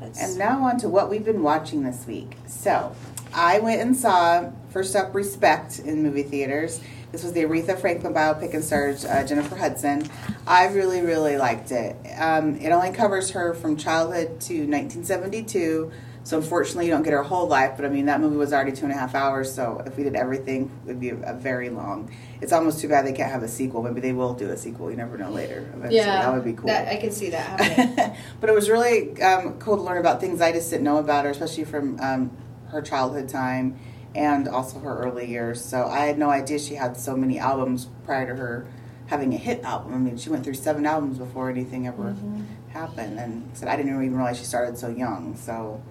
That's- 0.00 0.18
And 0.30 0.38
now 0.38 0.64
on 0.64 0.78
to 0.78 0.88
what 0.88 1.10
we've 1.10 1.24
been 1.24 1.42
watching 1.42 1.82
this 1.84 2.06
week. 2.06 2.36
So 2.46 2.96
I 3.34 3.58
went 3.58 3.82
and 3.82 3.94
saw 3.94 4.50
first 4.70 4.96
up 4.96 5.14
Respect 5.14 5.78
in 5.80 6.02
movie 6.02 6.22
theaters. 6.22 6.80
This 7.12 7.24
was 7.24 7.32
the 7.32 7.42
Aretha 7.42 7.78
Franklin 7.78 8.14
biopic 8.14 8.54
and 8.54 8.62
stars 8.62 9.04
uh, 9.04 9.26
Jennifer 9.26 9.56
Hudson. 9.56 10.08
I 10.46 10.68
really, 10.68 11.00
really 11.00 11.36
liked 11.36 11.72
it. 11.72 11.96
Um, 12.16 12.56
it 12.56 12.70
only 12.70 12.92
covers 12.92 13.30
her 13.30 13.52
from 13.54 13.76
childhood 13.76 14.40
to 14.42 14.54
1972. 14.66 15.90
So 16.22 16.36
unfortunately, 16.36 16.84
you 16.84 16.92
don't 16.92 17.02
get 17.02 17.12
her 17.12 17.24
whole 17.24 17.48
life. 17.48 17.72
But 17.74 17.84
I 17.84 17.88
mean, 17.88 18.06
that 18.06 18.20
movie 18.20 18.36
was 18.36 18.52
already 18.52 18.70
two 18.70 18.84
and 18.84 18.92
a 18.92 18.96
half 18.96 19.16
hours. 19.16 19.52
So 19.52 19.82
if 19.84 19.96
we 19.96 20.04
did 20.04 20.14
everything, 20.14 20.70
it 20.84 20.86
would 20.86 21.00
be 21.00 21.10
a, 21.10 21.16
a 21.16 21.34
very 21.34 21.68
long. 21.68 22.14
It's 22.40 22.52
almost 22.52 22.80
too 22.80 22.88
bad 22.88 23.04
they 23.04 23.12
can't 23.12 23.32
have 23.32 23.42
a 23.42 23.48
sequel. 23.48 23.82
Maybe 23.82 24.00
they 24.00 24.12
will 24.12 24.34
do 24.34 24.48
a 24.50 24.56
sequel. 24.56 24.90
You 24.90 24.96
never 24.96 25.18
know 25.18 25.30
later. 25.30 25.68
Eventually. 25.74 25.96
yeah, 25.96 26.22
that 26.22 26.32
would 26.32 26.44
be 26.44 26.52
cool. 26.52 26.66
That, 26.66 26.86
I 26.86 26.96
can 26.96 27.10
see 27.10 27.30
that 27.30 27.60
happening. 27.60 28.16
but 28.40 28.50
it 28.50 28.52
was 28.52 28.70
really 28.70 29.20
um, 29.20 29.58
cool 29.58 29.76
to 29.76 29.82
learn 29.82 29.98
about 29.98 30.20
things 30.20 30.40
I 30.40 30.52
just 30.52 30.70
didn't 30.70 30.84
know 30.84 30.98
about 30.98 31.24
her, 31.24 31.32
especially 31.32 31.64
from 31.64 31.98
um, 32.00 32.30
her 32.68 32.82
childhood 32.82 33.28
time 33.28 33.78
and 34.14 34.48
also 34.48 34.78
her 34.80 34.98
early 34.98 35.26
years. 35.28 35.64
So 35.64 35.86
I 35.86 36.06
had 36.06 36.18
no 36.18 36.30
idea 36.30 36.58
she 36.58 36.74
had 36.74 36.96
so 36.96 37.16
many 37.16 37.38
albums 37.38 37.88
prior 38.04 38.26
to 38.26 38.34
her 38.36 38.66
having 39.06 39.32
a 39.34 39.36
hit 39.36 39.62
album. 39.64 39.94
I 39.94 39.98
mean, 39.98 40.16
she 40.18 40.30
went 40.30 40.44
through 40.44 40.54
seven 40.54 40.86
albums 40.86 41.18
before 41.18 41.50
anything 41.50 41.86
ever 41.86 42.02
Mm-hmm. 42.14 42.42
happened, 42.70 43.18
and 43.18 43.50
said 43.54 43.68
I 43.68 43.76
didn't 43.76 43.92
even 43.92 44.14
realize 44.16 44.38
she 44.38 44.44
started 44.44 44.78
so 44.78 44.88
young. 44.88 45.36
So 45.36 45.82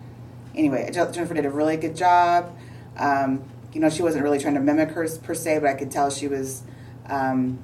anyway, 0.55 0.89
Jennifer 0.93 1.33
did 1.33 1.45
a 1.45 1.49
really 1.49 1.75
good 1.77 1.95
job. 1.95 2.55
Um, 2.97 3.43
you 3.73 3.79
know, 3.81 3.89
she 3.89 4.01
wasn't 4.01 4.23
really 4.23 4.39
trying 4.39 4.55
to 4.55 4.59
mimic 4.61 4.89
her 4.91 5.07
per 5.21 5.33
se, 5.35 5.59
but 5.59 5.69
I 5.69 5.73
could 5.73 5.91
tell 5.91 6.09
she 6.09 6.27
was. 6.27 6.63
Um, 7.07 7.59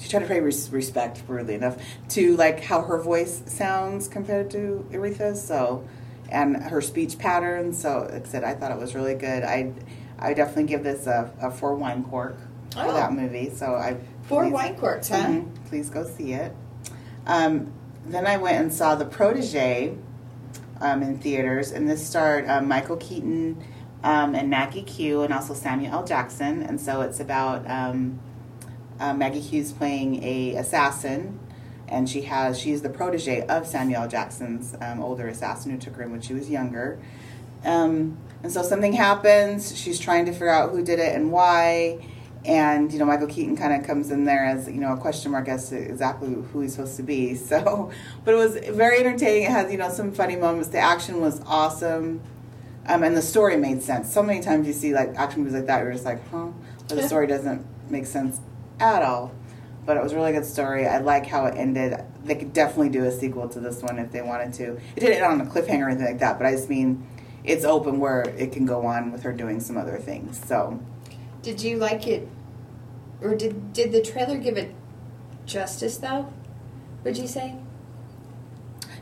she 0.00 0.08
tried 0.08 0.20
to 0.20 0.26
pay 0.26 0.40
res- 0.40 0.70
respect, 0.70 1.22
weirdly 1.26 1.54
enough, 1.54 1.76
to 2.10 2.36
like 2.36 2.62
how 2.62 2.82
her 2.82 2.98
voice 2.98 3.42
sounds 3.46 4.06
compared 4.08 4.48
to 4.52 4.86
Aretha's. 4.92 5.44
So, 5.44 5.84
and 6.28 6.56
her 6.62 6.80
speech 6.80 7.18
patterns. 7.18 7.80
So, 7.80 8.08
like 8.12 8.26
I 8.26 8.28
said, 8.28 8.44
I 8.44 8.54
thought 8.54 8.70
it 8.72 8.78
was 8.78 8.94
really 8.94 9.14
good. 9.14 9.42
I, 9.44 9.72
I 10.18 10.34
definitely 10.34 10.64
give 10.64 10.82
this 10.84 11.06
a, 11.06 11.30
a 11.40 11.50
four 11.50 11.74
wine 11.74 12.04
cork 12.04 12.36
for 12.72 12.80
Oh. 12.82 12.92
that 12.94 13.12
movie. 13.12 13.50
So 13.50 13.74
I 13.74 13.96
Four 14.24 14.44
please- 14.44 14.52
wine 14.52 14.76
corks, 14.76 15.08
huh? 15.08 15.16
Mhm. 15.26 15.48
Please 15.68 15.88
go 15.88 16.04
see 16.04 16.34
it. 16.34 16.54
Um, 17.26 17.72
then 18.06 18.26
I 18.26 18.36
went 18.36 18.58
and 18.60 18.72
saw 18.72 18.94
The 18.94 19.04
Protege 19.06 19.94
um, 20.80 21.02
in 21.02 21.18
theaters, 21.18 21.72
and 21.72 21.88
this 21.88 22.06
starred 22.06 22.48
um, 22.48 22.68
Michael 22.68 22.96
Keaton 22.96 23.62
um, 24.04 24.34
and 24.34 24.48
Maggie 24.50 24.82
Q, 24.82 25.22
and 25.22 25.32
also 25.32 25.54
Samuel 25.54 25.92
L. 25.92 26.04
Jackson. 26.04 26.62
And 26.62 26.80
so 26.80 27.00
it's 27.00 27.20
about 27.20 27.68
um, 27.70 28.18
uh, 29.00 29.12
Maggie 29.14 29.40
Q's 29.42 29.72
playing 29.72 30.22
a 30.22 30.56
assassin, 30.56 31.38
and 31.88 32.08
she 32.08 32.22
has 32.22 32.58
she's 32.58 32.82
the 32.82 32.88
protege 32.88 33.46
of 33.46 33.66
Samuel 33.66 34.06
Jackson's 34.08 34.74
um, 34.80 35.00
older 35.00 35.26
assassin 35.28 35.72
who 35.72 35.78
took 35.78 35.94
her 35.96 36.02
in 36.02 36.10
when 36.10 36.20
she 36.20 36.34
was 36.34 36.50
younger. 36.50 36.98
Um, 37.64 38.18
and 38.42 38.52
so 38.52 38.62
something 38.62 38.92
happens. 38.92 39.76
She's 39.76 39.98
trying 39.98 40.26
to 40.26 40.32
figure 40.32 40.50
out 40.50 40.70
who 40.70 40.82
did 40.84 40.98
it 40.98 41.14
and 41.14 41.32
why. 41.32 42.06
And 42.44 42.92
you 42.92 42.98
know, 42.98 43.04
Michael 43.04 43.26
Keaton 43.26 43.56
kind 43.56 43.74
of 43.74 43.86
comes 43.86 44.10
in 44.10 44.24
there 44.24 44.44
as 44.44 44.68
you 44.68 44.80
know 44.80 44.92
a 44.92 44.96
question 44.96 45.32
mark 45.32 45.48
as 45.48 45.70
to 45.70 45.76
exactly 45.76 46.28
who 46.28 46.60
he's 46.60 46.72
supposed 46.72 46.96
to 46.96 47.02
be. 47.02 47.34
So, 47.48 47.90
but 48.24 48.34
it 48.34 48.36
was 48.36 48.56
very 48.76 49.00
entertaining. 49.00 49.44
It 49.44 49.50
had 49.50 49.70
you 49.72 49.78
know 49.78 49.90
some 49.90 50.12
funny 50.12 50.36
moments. 50.36 50.68
The 50.68 50.78
action 50.78 51.20
was 51.20 51.40
awesome, 51.46 52.20
um, 52.86 53.02
and 53.02 53.16
the 53.16 53.22
story 53.22 53.56
made 53.56 53.82
sense. 53.82 54.12
So 54.12 54.22
many 54.22 54.40
times 54.40 54.66
you 54.66 54.72
see 54.72 54.94
like 54.94 55.14
action 55.16 55.40
movies 55.40 55.54
like 55.54 55.66
that, 55.66 55.82
you're 55.82 55.92
just 55.92 56.04
like, 56.04 56.26
huh, 56.30 56.48
but 56.88 56.96
the 56.96 57.02
story 57.08 57.26
doesn't 57.26 57.66
make 57.90 58.06
sense 58.06 58.40
at 58.78 59.02
all. 59.02 59.32
But 59.88 59.96
it 59.96 60.02
was 60.02 60.12
a 60.12 60.16
really 60.16 60.32
good 60.32 60.44
story. 60.44 60.86
I 60.86 60.98
like 60.98 61.24
how 61.24 61.46
it 61.46 61.54
ended. 61.56 61.98
They 62.22 62.34
could 62.34 62.52
definitely 62.52 62.90
do 62.90 63.04
a 63.04 63.10
sequel 63.10 63.48
to 63.48 63.58
this 63.58 63.80
one 63.80 63.98
if 63.98 64.12
they 64.12 64.20
wanted 64.20 64.52
to. 64.52 64.72
It 64.94 65.00
didn't 65.00 65.14
end 65.14 65.24
on 65.24 65.40
a 65.40 65.46
cliffhanger 65.50 65.86
or 65.86 65.88
anything 65.88 66.04
like 66.04 66.18
that, 66.18 66.36
but 66.36 66.46
I 66.46 66.52
just 66.52 66.68
mean 66.68 67.06
it's 67.42 67.64
open 67.64 67.98
where 67.98 68.20
it 68.36 68.52
can 68.52 68.66
go 68.66 68.84
on 68.84 69.12
with 69.12 69.22
her 69.22 69.32
doing 69.32 69.60
some 69.60 69.78
other 69.78 69.96
things. 69.96 70.46
So 70.46 70.78
Did 71.40 71.62
you 71.62 71.78
like 71.78 72.06
it, 72.06 72.28
or 73.22 73.34
did 73.34 73.72
did 73.72 73.92
the 73.92 74.02
trailer 74.02 74.36
give 74.36 74.58
it 74.58 74.74
justice 75.46 75.96
though? 75.96 76.34
Would 77.04 77.16
you 77.16 77.26
say? 77.26 77.56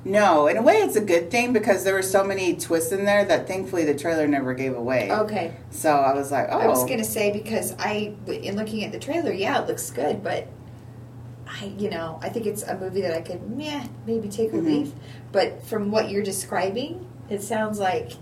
no, 0.05 0.47
in 0.47 0.57
a 0.57 0.63
way, 0.63 0.77
it's 0.77 0.95
a 0.95 1.01
good 1.01 1.33
thing 1.33 1.53
because 1.53 1.83
there 1.83 1.95
were 1.95 2.03
so 2.03 2.23
many 2.23 2.55
twists 2.55 2.93
in 2.93 3.05
there 3.05 3.25
that 3.25 3.49
thankfully 3.49 3.85
the 3.85 3.95
trailer 3.95 4.29
never 4.29 4.55
gave 4.55 4.77
away. 4.77 5.11
Okay. 5.11 5.57
So 5.71 5.91
I 5.91 6.15
was 6.15 6.31
like, 6.31 6.47
oh, 6.49 6.61
I 6.61 6.69
was 6.69 6.85
oh. 6.85 6.87
gonna 6.87 7.03
say 7.03 7.33
because 7.33 7.75
I, 7.77 8.15
in 8.29 8.55
looking 8.55 8.85
at 8.85 8.93
the 8.93 9.01
trailer, 9.01 9.33
yeah, 9.33 9.61
it 9.61 9.67
looks 9.67 9.91
good, 9.91 10.23
but 10.23 10.47
I, 11.47 11.73
you 11.79 11.91
know, 11.91 12.19
I 12.23 12.29
think 12.29 12.47
it's 12.47 12.63
a 12.63 12.77
movie 12.77 13.01
that 13.03 13.15
I 13.17 13.21
could, 13.21 13.49
meh, 13.51 13.85
maybe 14.07 14.29
take 14.29 14.53
or 14.53 14.59
Mhm. 14.59 14.65
leave. 14.67 14.93
But 15.33 15.63
from 15.65 15.91
what 15.91 16.11
you're 16.11 16.23
describing, 16.25 17.07
it 17.31 17.43
sounds 17.43 17.79
like, 17.79 18.13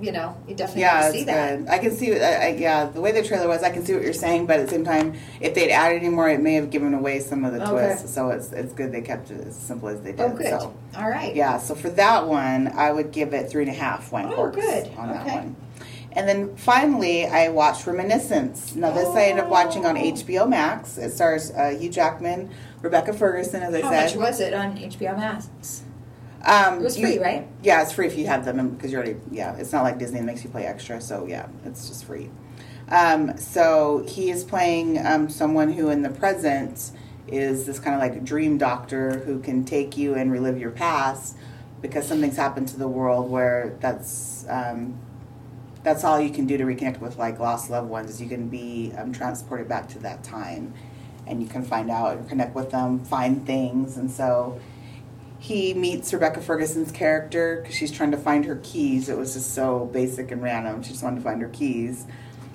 you 0.00 0.10
know, 0.10 0.34
you 0.48 0.54
definitely 0.54 0.82
yeah, 0.82 1.02
want 1.02 1.02
to 1.02 1.08
it's 1.10 1.18
see 1.18 1.24
that. 1.32 1.58
good. 1.60 1.68
I 1.68 1.78
can 1.78 1.90
see. 1.92 2.18
I, 2.20 2.46
I, 2.46 2.48
yeah, 2.58 2.86
the 2.86 3.00
way 3.00 3.12
the 3.12 3.22
trailer 3.22 3.46
was, 3.46 3.62
I 3.62 3.70
can 3.70 3.84
see 3.84 3.94
what 3.94 4.02
you're 4.02 4.12
saying, 4.12 4.46
but 4.46 4.58
at 4.58 4.66
the 4.66 4.72
same 4.72 4.84
time, 4.84 5.14
if 5.40 5.54
they'd 5.54 5.70
added 5.70 5.96
any 6.02 6.08
more, 6.08 6.28
it 6.28 6.40
may 6.40 6.54
have 6.54 6.70
given 6.70 6.92
away 6.94 7.20
some 7.20 7.44
of 7.44 7.52
the 7.52 7.62
Okay. 7.62 7.70
twists. 7.88 8.12
So 8.12 8.30
it's 8.30 8.50
it's 8.52 8.72
good 8.72 8.90
they 8.90 9.00
kept 9.02 9.30
it 9.30 9.46
as 9.46 9.54
simple 9.54 9.88
as 9.88 10.00
they 10.00 10.10
did. 10.12 10.20
Oh, 10.20 10.30
good. 10.30 10.46
So. 10.48 10.74
All 10.96 11.08
right. 11.08 11.36
Yeah, 11.36 11.58
so 11.58 11.74
for 11.76 11.90
that 11.90 12.26
one, 12.26 12.72
I 12.74 12.90
would 12.90 13.12
give 13.12 13.32
it 13.32 13.48
three 13.48 13.62
and 13.62 13.70
a 13.70 13.74
half 13.74 14.10
wine 14.10 14.26
Oh, 14.32 14.34
corks 14.34 14.56
good. 14.56 14.90
on 14.98 15.08
that 15.12 15.24
one. 15.26 15.56
And 16.14 16.28
then 16.28 16.56
finally, 16.56 17.26
I 17.26 17.48
watched 17.48 17.86
Reminiscence. 17.86 18.74
Now, 18.74 18.90
this 18.92 19.08
I 19.08 19.24
ended 19.24 19.44
up 19.44 19.50
watching 19.50 19.86
on 19.86 19.96
HBO 19.96 20.46
Max. 20.48 20.98
It 20.98 21.10
stars 21.10 21.50
uh, 21.52 21.70
Hugh 21.78 21.88
Jackman, 21.90 22.50
Rebecca 22.82 23.12
Ferguson, 23.14 23.62
as 23.62 23.74
I 23.74 23.80
How 23.80 23.90
said. 23.90 24.04
much 24.18 24.28
was 24.28 24.40
it 24.40 24.52
on 24.52 24.76
HBO 24.76 25.16
Max? 25.16 25.82
Um, 26.44 26.80
It 26.80 26.82
was 26.82 26.98
you- 26.98 27.06
free, 27.06 27.18
right? 27.18 27.48
Yeah, 27.62 27.80
it's 27.82 27.92
free 27.92 28.06
if 28.06 28.18
you 28.18 28.26
have 28.26 28.44
them 28.44 28.70
because 28.70 28.92
you're 28.92 29.02
already. 29.02 29.18
Yeah, 29.30 29.56
it's 29.56 29.72
not 29.72 29.84
like 29.84 29.98
Disney 29.98 30.18
that 30.20 30.26
makes 30.26 30.44
you 30.44 30.50
pay 30.50 30.64
extra. 30.66 31.00
So 31.00 31.24
yeah, 31.26 31.46
it's 31.64 31.88
just 31.88 32.04
free. 32.04 32.30
Um, 32.88 33.38
so 33.38 34.04
he 34.06 34.30
is 34.30 34.44
playing 34.44 35.04
um, 35.06 35.30
someone 35.30 35.72
who, 35.72 35.88
in 35.88 36.02
the 36.02 36.10
present, 36.10 36.90
is 37.28 37.64
this 37.64 37.78
kind 37.78 37.94
of 37.94 38.00
like 38.02 38.22
dream 38.24 38.58
doctor 38.58 39.20
who 39.20 39.38
can 39.38 39.64
take 39.64 39.96
you 39.96 40.14
and 40.14 40.30
relive 40.30 40.58
your 40.58 40.72
past 40.72 41.36
because 41.80 42.06
something's 42.06 42.36
happened 42.36 42.68
to 42.68 42.76
the 42.78 42.88
world 42.88 43.30
where 43.30 43.76
that's 43.80 44.44
um, 44.48 44.98
that's 45.82 46.04
all 46.04 46.20
you 46.20 46.30
can 46.30 46.46
do 46.46 46.56
to 46.56 46.64
reconnect 46.64 47.00
with 47.00 47.18
like 47.18 47.38
lost 47.38 47.70
loved 47.70 47.88
ones. 47.88 48.10
Is 48.10 48.22
you 48.22 48.28
can 48.28 48.48
be 48.48 48.92
um, 48.96 49.12
transported 49.12 49.68
back 49.68 49.88
to 49.90 49.98
that 50.00 50.22
time, 50.22 50.74
and 51.26 51.42
you 51.42 51.48
can 51.48 51.64
find 51.64 51.90
out 51.90 52.16
and 52.16 52.28
connect 52.28 52.54
with 52.54 52.70
them, 52.70 53.00
find 53.04 53.46
things, 53.46 53.96
and 53.96 54.10
so 54.10 54.60
he 55.38 55.74
meets 55.74 56.12
Rebecca 56.12 56.40
Ferguson's 56.40 56.92
character 56.92 57.60
because 57.60 57.74
she's 57.74 57.90
trying 57.90 58.12
to 58.12 58.16
find 58.16 58.44
her 58.44 58.60
keys. 58.62 59.08
It 59.08 59.18
was 59.18 59.34
just 59.34 59.54
so 59.54 59.86
basic 59.86 60.30
and 60.30 60.40
random. 60.40 60.84
She 60.84 60.90
just 60.90 61.02
wanted 61.02 61.16
to 61.16 61.22
find 61.22 61.42
her 61.42 61.48
keys, 61.48 62.06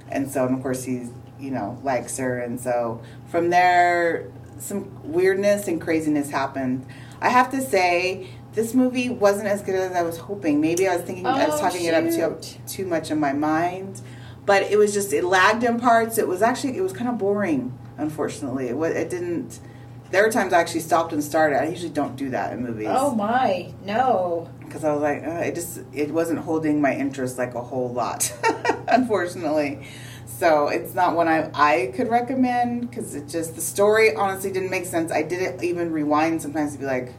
and 0.09 0.31
so 0.31 0.45
and 0.45 0.55
of 0.55 0.61
course 0.61 0.83
he's 0.83 1.11
you 1.39 1.51
know 1.51 1.79
likes 1.83 2.17
her, 2.17 2.39
and 2.39 2.59
so 2.59 3.01
from 3.27 3.49
there 3.49 4.31
some 4.59 4.89
weirdness 5.03 5.67
and 5.67 5.81
craziness 5.81 6.29
happened. 6.29 6.85
I 7.21 7.29
have 7.29 7.51
to 7.51 7.61
say. 7.61 8.29
This 8.57 8.73
movie 8.73 9.07
wasn't 9.09 9.47
as 9.47 9.61
good 9.61 9.75
as 9.75 9.91
I 9.91 10.01
was 10.01 10.17
hoping. 10.17 10.59
Maybe 10.59 10.87
I 10.87 10.95
was 10.95 11.05
thinking 11.05 11.27
I 11.27 11.45
was 11.45 11.59
Oh, 11.59 11.61
talking 11.61 11.85
it 11.85 11.93
up 11.93 12.41
too 12.41 12.57
too 12.67 12.85
much 12.87 13.11
in 13.11 13.19
my 13.19 13.31
mind, 13.31 14.01
but 14.47 14.63
it 14.63 14.77
was 14.77 14.93
just 14.97 15.13
it 15.13 15.23
lagged 15.23 15.63
in 15.63 15.79
parts. 15.79 16.17
It 16.17 16.27
was 16.27 16.41
actually 16.41 16.75
it 16.75 16.81
was 16.81 16.91
kind 16.91 17.07
of 17.07 17.19
boring. 17.19 17.77
Unfortunately, 17.97 18.67
it 18.67 18.75
was 18.75 18.95
it 18.95 19.11
didn't. 19.11 19.59
There 20.09 20.23
were 20.23 20.31
times 20.31 20.53
I 20.53 20.59
actually 20.59 20.79
stopped 20.79 21.13
and 21.13 21.23
started. 21.23 21.61
I 21.61 21.65
usually 21.67 21.91
don't 22.01 22.15
do 22.15 22.31
that 22.31 22.51
in 22.53 22.63
movies 22.63 22.87
Oh 22.89 23.13
my, 23.13 23.73
no. 23.85 24.49
because 24.61 24.83
I 24.83 24.91
was 24.91 25.03
like, 25.03 25.21
uh, 25.23 25.45
it 25.47 25.53
just 25.53 25.81
it 25.93 26.09
wasn't 26.11 26.39
holding 26.39 26.81
my 26.81 26.95
interest 26.95 27.37
like 27.37 27.53
a 27.53 27.61
whole 27.61 27.93
lot, 27.93 28.33
unfortunately. 28.87 29.85
So 30.25 30.67
it's 30.69 30.95
not 30.95 31.15
one 31.15 31.27
I 31.27 31.51
I 31.53 31.91
could 31.95 32.09
recommend 32.09 32.89
because 32.89 33.13
it 33.13 33.27
just 33.27 33.53
the 33.55 33.61
story 33.61 34.15
honestly 34.15 34.51
didn't 34.51 34.71
make 34.71 34.85
sense. 34.85 35.11
I 35.11 35.21
didn't 35.21 35.63
even 35.63 35.91
rewind 35.91 36.41
sometimes 36.41 36.73
to 36.73 36.79
be 36.79 36.85
like, 36.85 37.13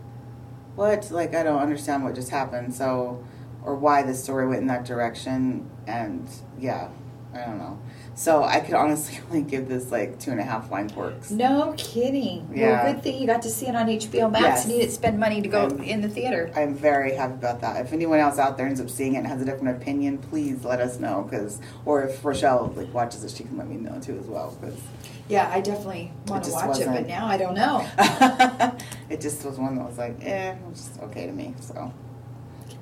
what? 0.78 1.10
Like 1.10 1.34
I 1.34 1.42
don't 1.42 1.60
understand 1.60 2.04
what 2.04 2.14
just 2.14 2.30
happened. 2.30 2.72
So 2.72 3.24
or 3.64 3.74
why 3.74 4.02
the 4.02 4.14
story 4.14 4.46
went 4.46 4.60
in 4.60 4.68
that 4.68 4.84
direction. 4.84 5.68
And 5.86 6.28
yeah, 6.58 6.88
I 7.34 7.38
don't 7.44 7.58
know. 7.58 7.78
So 8.18 8.42
I 8.42 8.58
could 8.58 8.74
honestly 8.74 9.20
only 9.30 9.42
give 9.42 9.68
this 9.68 9.92
like 9.92 10.18
two 10.18 10.32
and 10.32 10.40
a 10.40 10.42
half 10.42 10.72
line 10.72 10.90
corks. 10.90 11.30
No 11.30 11.72
kidding. 11.78 12.50
Yeah. 12.52 12.82
Well, 12.82 12.92
good 12.92 13.02
thing 13.04 13.20
you 13.20 13.28
got 13.28 13.42
to 13.42 13.48
see 13.48 13.66
it 13.68 13.76
on 13.76 13.86
HBO 13.86 14.28
Max 14.28 14.42
Yes. 14.42 14.64
and 14.64 14.72
you 14.72 14.80
didn't 14.80 14.92
spend 14.92 15.20
money 15.20 15.40
to 15.40 15.46
go 15.46 15.66
Um, 15.66 15.80
in 15.84 16.00
the 16.00 16.08
theater. 16.08 16.50
I'm 16.56 16.74
very 16.74 17.14
happy 17.14 17.34
about 17.34 17.60
that. 17.60 17.80
If 17.80 17.92
anyone 17.92 18.18
else 18.18 18.40
out 18.40 18.56
there 18.56 18.66
ends 18.66 18.80
up 18.80 18.90
seeing 18.90 19.14
it 19.14 19.18
and 19.18 19.26
has 19.28 19.40
a 19.40 19.44
different 19.44 19.80
opinion, 19.80 20.18
please 20.18 20.64
let 20.64 20.80
us 20.80 20.98
know. 20.98 21.28
Because, 21.30 21.60
or 21.84 22.02
if 22.02 22.24
Rochelle 22.24 22.72
like 22.76 22.92
watches 22.92 23.22
it, 23.22 23.30
she 23.30 23.44
can 23.44 23.56
let 23.56 23.68
me 23.68 23.76
know 23.76 24.00
too 24.00 24.18
as 24.18 24.26
well. 24.26 24.56
Because 24.60 24.80
Yeah, 25.28 25.48
I 25.54 25.60
definitely 25.60 26.10
want 26.26 26.42
to 26.42 26.50
watch 26.50 26.80
it, 26.80 26.86
but 26.86 27.06
now 27.06 27.26
I 27.28 27.36
don't 27.36 27.54
know. 27.54 27.86
it 29.08 29.20
just 29.20 29.44
was 29.44 29.58
one 29.58 29.76
that 29.76 29.86
was 29.86 29.96
like, 29.96 30.16
eh, 30.24 30.54
it 30.54 30.58
was 30.68 30.88
just 30.88 31.00
okay 31.02 31.26
to 31.26 31.32
me. 31.32 31.54
So 31.60 31.92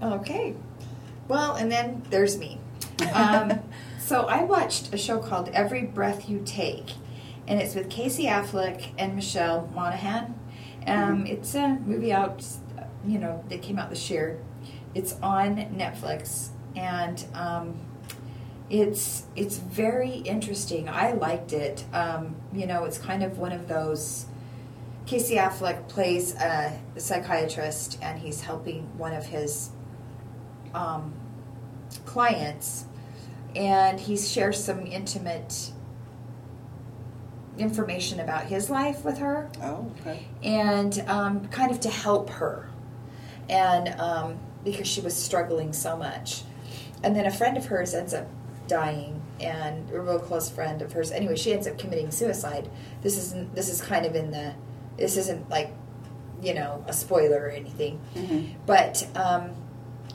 Okay. 0.02 0.55
Well, 1.28 1.57
and 1.57 1.71
then 1.71 2.02
there's 2.09 2.38
me. 2.38 2.59
Um, 3.12 3.59
so 4.07 4.27
I 4.27 4.45
watched 4.45 4.95
a 4.95 4.97
show 4.97 5.19
called 5.19 5.49
Every 5.53 5.83
Breath 5.83 6.29
You 6.29 6.41
Take, 6.45 6.93
and 7.49 7.61
it's 7.61 7.75
with 7.75 7.91
Casey 7.91 8.27
Affleck 8.27 8.91
and 8.97 9.17
Michelle 9.17 9.69
Monaghan. 9.75 10.35
Um, 10.87 11.25
Mhm. 11.25 11.29
It's 11.29 11.55
a 11.57 11.69
movie 11.85 12.13
out, 12.13 12.45
you 13.05 13.19
know, 13.19 13.43
that 13.49 13.63
came 13.63 13.81
out 13.81 13.91
this 13.91 14.09
year. 14.09 14.39
It's 14.95 15.17
on 15.21 15.57
Netflix, 15.77 16.51
and 16.77 17.25
um, 17.35 17.75
it's 18.71 19.25
it's 19.35 19.57
very 19.59 20.19
interesting. 20.19 20.89
I 20.89 21.11
liked 21.13 21.53
it. 21.53 21.85
Um, 21.93 22.37
you 22.53 22.67
know, 22.69 22.85
it's 22.85 22.99
kind 22.99 23.25
of 23.25 23.39
one 23.39 23.51
of 23.53 23.67
those. 23.67 24.27
Casey 25.05 25.35
Affleck 25.37 25.89
plays 25.89 26.35
a 26.37 26.79
psychiatrist, 26.97 27.99
and 28.01 28.21
he's 28.21 28.43
helping 28.43 28.85
one 28.97 29.13
of 29.13 29.27
his 29.27 29.71
um, 30.75 31.13
clients, 32.05 32.85
and 33.57 33.99
he 33.99 34.17
shares 34.17 34.63
some 34.63 34.87
intimate 34.87 35.73
information 37.59 38.21
about 38.21 38.45
his 38.45 38.69
life 38.69 39.05
with 39.05 39.19
her, 39.19 39.49
oh 39.63 39.91
okay, 40.01 40.27
and 40.42 41.03
um, 41.09 41.47
kind 41.49 41.71
of 41.71 41.81
to 41.81 41.88
help 41.88 42.29
her, 42.31 42.69
and 43.49 43.88
um, 44.01 44.38
because 44.64 44.87
she 44.87 45.01
was 45.01 45.16
struggling 45.16 45.73
so 45.73 45.97
much, 45.97 46.42
and 47.03 47.16
then 47.16 47.25
a 47.27 47.31
friend 47.31 47.57
of 47.57 47.66
hers 47.66 47.95
ends 47.95 48.12
up 48.12 48.27
dying, 48.69 49.23
and 49.40 49.90
a 49.90 50.01
real 50.01 50.19
close 50.19 50.51
friend 50.51 50.83
of 50.83 50.92
hers. 50.92 51.11
Anyway, 51.11 51.37
she 51.37 51.53
ends 51.53 51.66
up 51.66 51.79
committing 51.79 52.11
suicide. 52.11 52.69
This 53.03 53.16
isn't. 53.16 53.55
This 53.55 53.69
is 53.71 53.81
kind 53.81 54.05
of 54.05 54.14
in 54.14 54.31
the. 54.31 54.55
This 54.99 55.16
isn't 55.16 55.49
like, 55.49 55.71
you 56.42 56.53
know, 56.55 56.85
a 56.87 56.92
spoiler 56.92 57.40
or 57.45 57.51
anything. 57.51 58.01
Mhm. 58.14 58.55
But 58.66 59.07
um, 59.14 59.51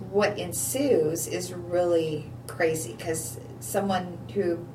what 0.10 0.38
ensues 0.38 1.28
is 1.28 1.54
really 1.54 2.32
crazy 2.48 2.94
because 2.98 3.40
someone 3.60 4.18
who 4.34 4.66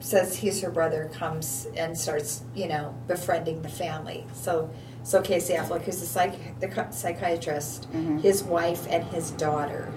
says 0.00 0.36
he's 0.36 0.62
her 0.62 0.70
brother 0.70 1.10
comes 1.12 1.66
and 1.76 1.96
starts, 1.96 2.42
you 2.54 2.66
know, 2.68 2.94
befriending 3.06 3.60
the 3.62 3.68
family. 3.68 4.24
So, 4.32 4.70
so 5.02 5.20
Casey 5.20 5.54
Affleck, 5.54 5.82
who's 5.82 6.00
the 6.00 6.06
psych, 6.06 6.58
the 6.60 6.86
psychiatrist, 6.90 7.90
Mhm. 7.92 8.20
his 8.22 8.42
wife 8.42 8.86
and 8.88 9.04
his 9.04 9.30
daughter, 9.32 9.92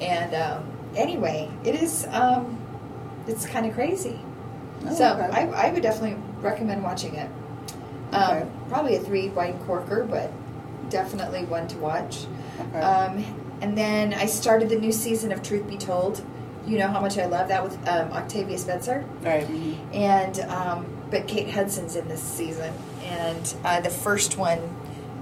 and 0.00 0.34
um, 0.34 0.64
anyway, 0.96 1.50
it 1.64 1.74
is, 1.74 2.06
um, 2.10 2.58
it's 3.26 3.44
kind 3.46 3.66
of 3.66 3.74
crazy. 3.74 4.18
Oh, 4.86 4.94
so 4.94 5.12
okay. 5.12 5.28
I, 5.30 5.68
I 5.68 5.72
would 5.72 5.82
definitely 5.82 6.16
recommend 6.40 6.82
watching 6.82 7.14
it. 7.14 7.28
Um, 8.12 8.22
Okay. 8.38 8.46
Probably 8.70 8.96
a 8.96 9.00
three 9.00 9.28
wine 9.28 9.58
corker, 9.66 10.04
but 10.04 10.30
definitely 10.88 11.44
one 11.44 11.68
to 11.68 11.76
watch. 11.78 12.24
Okay. 12.60 12.80
Um, 12.80 13.24
and 13.60 13.76
then 13.76 14.14
I 14.14 14.26
started 14.26 14.68
the 14.68 14.78
new 14.78 14.92
season 14.92 15.32
of 15.32 15.42
Truth 15.42 15.68
Be 15.68 15.76
Told. 15.76 16.24
You 16.66 16.78
know 16.78 16.88
how 16.88 17.00
much 17.00 17.18
I 17.18 17.26
love 17.26 17.48
that 17.48 17.62
with 17.62 17.76
um, 17.88 18.12
Octavia 18.12 18.58
Spencer. 18.58 19.04
right. 19.22 19.46
mhm. 19.46 19.76
And 19.94 20.40
um, 20.40 20.86
but 21.10 21.26
Kate 21.26 21.50
Hudson's 21.50 21.96
in 21.96 22.06
this 22.08 22.22
season, 22.22 22.72
and 23.04 23.54
uh, 23.64 23.80
the 23.80 23.90
first 23.90 24.36
one 24.36 24.58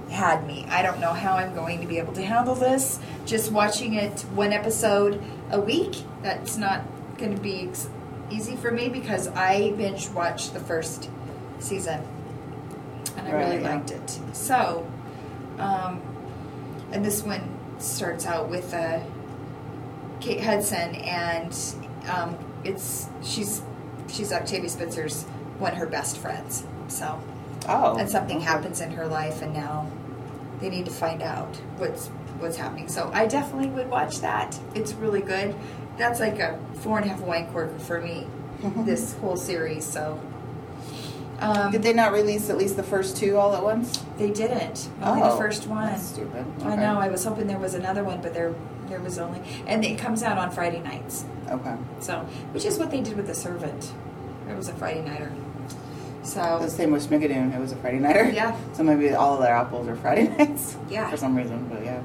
had 0.09 0.45
me. 0.45 0.65
I 0.69 0.81
don't 0.81 0.99
know 0.99 1.13
how 1.13 1.33
I'm 1.33 1.53
going 1.55 1.81
to 1.81 1.87
be 1.87 1.97
able 1.97 2.13
to 2.13 2.23
handle 2.23 2.55
this. 2.55 2.99
Just 3.25 3.51
watching 3.51 3.93
it 3.93 4.21
one 4.33 4.53
episode 4.53 5.21
a 5.51 5.59
week. 5.59 6.03
That's 6.21 6.57
not 6.57 6.83
going 7.17 7.35
to 7.35 7.41
be 7.41 7.67
ex- 7.67 7.89
easy 8.29 8.55
for 8.55 8.71
me 8.71 8.89
because 8.89 9.27
I 9.29 9.71
binge 9.71 10.09
watched 10.09 10.53
the 10.53 10.59
first 10.59 11.09
season, 11.59 12.01
and 13.17 13.27
I 13.27 13.31
really 13.31 13.61
yeah. 13.61 13.75
liked 13.75 13.91
it. 13.91 14.19
So, 14.33 14.89
um, 15.57 16.01
and 16.91 17.03
this 17.05 17.23
one 17.23 17.41
starts 17.79 18.25
out 18.25 18.49
with 18.49 18.73
uh, 18.73 18.99
Kate 20.19 20.41
Hudson, 20.43 20.95
and 20.95 21.57
um, 22.09 22.37
it's 22.63 23.07
she's 23.23 23.61
she's 24.07 24.31
Octavia 24.33 24.69
Spencer's 24.69 25.23
one 25.59 25.73
of 25.73 25.77
her 25.77 25.85
best 25.85 26.17
friends. 26.17 26.65
So, 26.87 27.21
Oh, 27.67 27.97
and 27.97 28.09
something 28.09 28.37
okay. 28.37 28.45
happens 28.45 28.81
in 28.81 28.91
her 28.91 29.05
life, 29.07 29.41
and 29.41 29.53
now 29.53 29.89
they 30.59 30.69
need 30.69 30.85
to 30.85 30.91
find 30.91 31.21
out 31.21 31.55
what's 31.77 32.07
what's 32.39 32.57
happening. 32.57 32.87
So, 32.87 33.11
I 33.13 33.27
definitely 33.27 33.69
would 33.69 33.89
watch 33.89 34.19
that. 34.21 34.57
It's 34.75 34.93
really 34.93 35.21
good. 35.21 35.55
That's 35.97 36.19
like 36.19 36.39
a 36.39 36.57
four 36.75 36.97
and 36.97 37.05
a 37.05 37.09
half 37.09 37.19
wine 37.21 37.47
cork 37.51 37.77
for 37.79 38.01
me. 38.01 38.25
this 38.85 39.13
whole 39.15 39.37
series. 39.37 39.85
So, 39.85 40.19
um, 41.41 41.71
Did 41.71 41.83
they 41.83 41.93
not 41.93 42.11
release 42.11 42.49
at 42.49 42.57
least 42.57 42.75
the 42.75 42.83
first 42.83 43.17
two 43.17 43.37
all 43.37 43.55
at 43.55 43.63
once? 43.63 44.03
they 44.17 44.29
didn't. 44.31 44.89
Only 45.01 45.21
the 45.21 45.31
Oh, 45.31 45.37
first 45.37 45.67
one. 45.67 45.87
That's 45.87 46.03
stupid. 46.07 46.45
I 46.63 46.75
know. 46.75 46.99
I 46.99 47.07
was 47.09 47.23
hoping 47.23 47.47
there 47.47 47.57
was 47.57 47.73
another 47.73 48.03
one, 48.03 48.21
but 48.21 48.33
there 48.33 48.53
there 48.89 48.99
was 48.99 49.19
only, 49.19 49.39
and 49.67 49.85
it 49.85 49.99
comes 49.99 50.23
out 50.23 50.37
on 50.39 50.49
Friday 50.49 50.79
nights. 50.81 51.23
Okay. 51.47 51.75
So, 51.99 52.21
which 52.53 52.65
is 52.65 52.79
what 52.79 52.89
they 52.89 53.01
did 53.01 53.15
with 53.15 53.27
the 53.27 53.35
servant. 53.35 53.91
It 54.49 54.57
was 54.57 54.67
a 54.67 54.73
Friday 54.73 55.01
nighter. 55.03 55.31
So, 56.23 56.57
The 56.59 56.69
same 56.69 56.91
with 56.91 57.07
Schmigadoon. 57.07 57.55
It 57.55 57.59
was 57.59 57.71
a 57.71 57.75
Friday 57.77 57.99
nighter. 57.99 58.29
Yeah. 58.29 58.57
So 58.73 58.83
maybe 58.83 59.13
all 59.13 59.35
of 59.35 59.41
their 59.41 59.53
apples 59.55 59.87
are 59.87 59.95
Friday 59.95 60.27
nights. 60.37 60.75
Yeah. 60.89 61.07
For 61.09 61.17
some 61.17 61.35
reason, 61.35 61.67
but 61.69 61.83
yeah. 61.85 62.01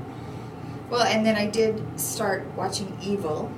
well, 0.91 1.03
and 1.05 1.25
then 1.25 1.37
I 1.37 1.47
did 1.47 1.99
start 1.99 2.45
watching 2.55 2.97
Evil, 3.03 3.51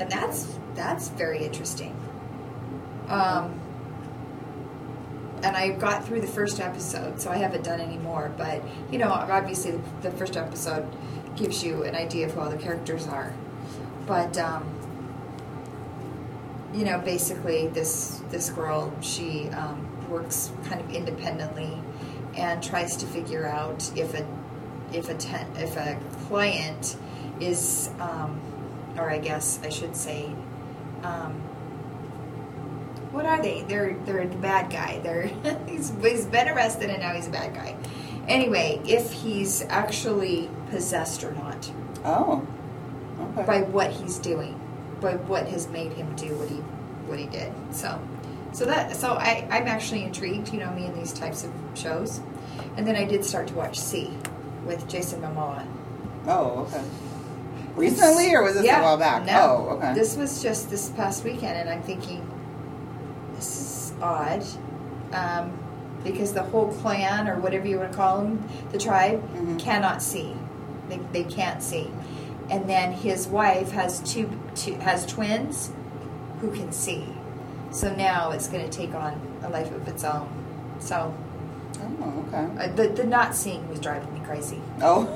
and 0.00 0.08
that's 0.10 0.56
that's 0.76 1.08
very 1.08 1.44
interesting. 1.44 1.94
Um, 3.08 3.60
and 5.42 5.56
I 5.56 5.70
got 5.70 6.04
through 6.04 6.20
the 6.20 6.26
first 6.26 6.60
episode, 6.60 7.20
so 7.20 7.30
I 7.30 7.36
haven't 7.36 7.64
done 7.64 7.80
any 7.80 7.98
more. 7.98 8.32
But 8.36 8.62
you 8.90 8.98
know, 8.98 9.10
obviously, 9.10 9.80
the, 10.00 10.10
first 10.12 10.36
episode 10.36 10.86
gives 11.36 11.64
you 11.64 11.82
an 11.82 11.94
idea 11.94 12.26
of 12.26 12.32
who 12.32 12.40
all 12.40 12.50
the 12.50 12.56
characters 12.56 13.06
are. 13.08 13.32
But 14.06 14.38
um, 14.38 14.64
you 16.72 16.84
know, 16.84 16.98
basically, 16.98 17.68
this 17.68 18.22
this 18.30 18.50
girl 18.50 18.92
she 19.00 19.48
um, 19.50 19.88
works 20.08 20.50
kind 20.64 20.80
of 20.80 20.90
independently 20.90 21.78
and 22.36 22.62
tries 22.62 22.96
to 22.96 23.06
figure 23.06 23.46
out 23.46 23.90
if 23.96 24.14
a 24.14 24.26
if 24.92 25.08
a 25.08 25.14
ten, 25.14 25.46
if 25.56 25.76
a 25.76 25.98
client 26.28 26.96
is, 27.40 27.90
um, 27.98 28.40
or 28.96 29.10
I 29.10 29.18
guess 29.18 29.58
I 29.62 29.70
should 29.70 29.96
say, 29.96 30.32
um, 31.02 31.42
what 33.12 33.26
are 33.26 33.40
they? 33.42 33.62
They're 33.62 33.96
they're 34.04 34.26
the 34.26 34.36
bad 34.36 34.70
guy. 34.70 34.98
They're 35.02 35.26
he's, 35.68 35.92
he's 36.02 36.24
been 36.26 36.48
arrested 36.48 36.90
and 36.90 37.00
now 37.00 37.12
he's 37.12 37.28
a 37.28 37.30
bad 37.30 37.54
guy. 37.54 37.76
Anyway, 38.28 38.80
if 38.86 39.12
he's 39.12 39.62
actually 39.68 40.48
possessed 40.70 41.22
or 41.24 41.32
not 41.32 41.70
Oh. 42.04 42.46
Okay. 43.36 43.44
by 43.46 43.60
what 43.62 43.90
he's 43.90 44.18
doing, 44.18 44.58
by 45.00 45.14
what 45.16 45.46
has 45.48 45.68
made 45.68 45.92
him 45.92 46.14
do 46.16 46.34
what 46.36 46.48
he 46.48 46.56
what 47.08 47.18
he 47.18 47.26
did. 47.26 47.52
So, 47.72 48.00
so 48.52 48.64
that 48.64 48.96
so 48.96 49.12
I 49.12 49.46
I'm 49.50 49.66
actually 49.68 50.04
intrigued. 50.04 50.52
You 50.52 50.60
know 50.60 50.72
me 50.72 50.86
in 50.86 50.94
these 50.94 51.12
types 51.12 51.44
of 51.44 51.52
shows, 51.74 52.20
and 52.76 52.86
then 52.86 52.96
I 52.96 53.04
did 53.04 53.24
start 53.24 53.46
to 53.48 53.54
watch 53.54 53.78
See. 53.78 54.10
with 54.66 54.88
Jason 54.88 55.20
Momoa. 55.20 55.66
Oh, 56.26 56.60
okay. 56.68 56.82
Recently, 57.74 58.34
or 58.34 58.42
was 58.44 58.54
this 58.54 58.64
yeah, 58.64 58.80
a 58.80 58.82
while 58.82 58.96
back? 58.98 59.24
No, 59.24 59.66
Oh, 59.70 59.74
okay. 59.76 59.94
This 59.94 60.16
was 60.16 60.42
just 60.42 60.68
this 60.70 60.90
past 60.90 61.24
weekend, 61.24 61.56
and 61.58 61.68
I'm 61.70 61.82
thinking, 61.82 62.20
odd, 64.02 64.42
um, 65.12 65.52
because 66.04 66.32
the 66.32 66.42
whole 66.42 66.72
clan 66.74 67.28
or 67.28 67.38
whatever 67.38 67.66
you 67.66 67.78
want 67.78 67.90
to 67.92 67.96
call 67.96 68.18
them, 68.18 68.46
the 68.72 68.78
tribe, 68.78 69.22
Mhm. 69.34 69.58
cannot 69.58 70.02
see. 70.02 70.34
They, 70.88 70.98
they 71.12 71.24
can't 71.24 71.62
see, 71.62 71.90
and 72.50 72.68
then 72.68 72.92
his 72.92 73.28
wife 73.28 73.70
has 73.72 74.00
two, 74.00 74.28
two 74.54 74.74
has 74.74 75.06
twins 75.06 75.70
who 76.40 76.50
can 76.50 76.72
see. 76.72 77.06
So 77.70 77.94
now 77.94 78.32
it's 78.32 78.48
going 78.48 78.68
to 78.68 78.70
take 78.70 78.94
on 78.94 79.18
a 79.42 79.48
life 79.48 79.70
of 79.74 79.86
its 79.88 80.04
own. 80.04 80.28
So 80.80 81.14
oh, 82.02 82.24
okay. 82.28 82.64
uh, 82.64 82.74
the 82.74 82.88
the 82.88 83.04
not 83.04 83.34
seeing 83.34 83.66
was 83.70 83.78
driving 83.78 84.12
me 84.12 84.20
crazy. 84.26 84.60
Oh. 84.82 85.06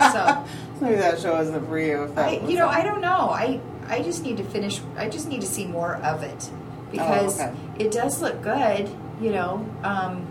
So- 0.00 0.44
maybe 0.80 0.96
that 0.96 1.18
show 1.20 1.38
isn't 1.40 1.66
for 1.68 1.78
you. 1.78 2.10
I, 2.16 2.38
you 2.46 2.56
know, 2.56 2.68
on. 2.68 2.74
I 2.74 2.82
don't 2.84 3.00
know. 3.02 3.28
I 3.30 3.60
I 3.88 4.00
just 4.02 4.22
need 4.22 4.36
to 4.38 4.44
finish. 4.44 4.80
I 4.96 5.08
just 5.08 5.28
need 5.28 5.40
to 5.42 5.46
see 5.46 5.66
more 5.66 5.96
of 5.96 6.22
it 6.22 6.50
because 6.90 7.40
Oh, 7.40 7.44
okay. 7.44 7.54
it 7.78 7.90
does 7.90 8.20
look 8.22 8.42
good. 8.42 8.88
You 9.20 9.30
know. 9.32 9.66
Um, 9.82 10.26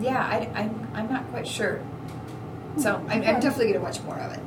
yeah, 0.00 0.18
I, 0.24 0.50
I'm 0.58 0.88
I'm 0.94 1.12
not 1.12 1.28
quite 1.30 1.46
sure. 1.46 1.80
So 2.78 2.94
I'm, 3.08 3.22
I'm 3.22 3.40
definitely 3.40 3.72
gonna 3.72 3.84
watch 3.84 4.00
more 4.02 4.16
of 4.18 4.32
it. 4.32 4.40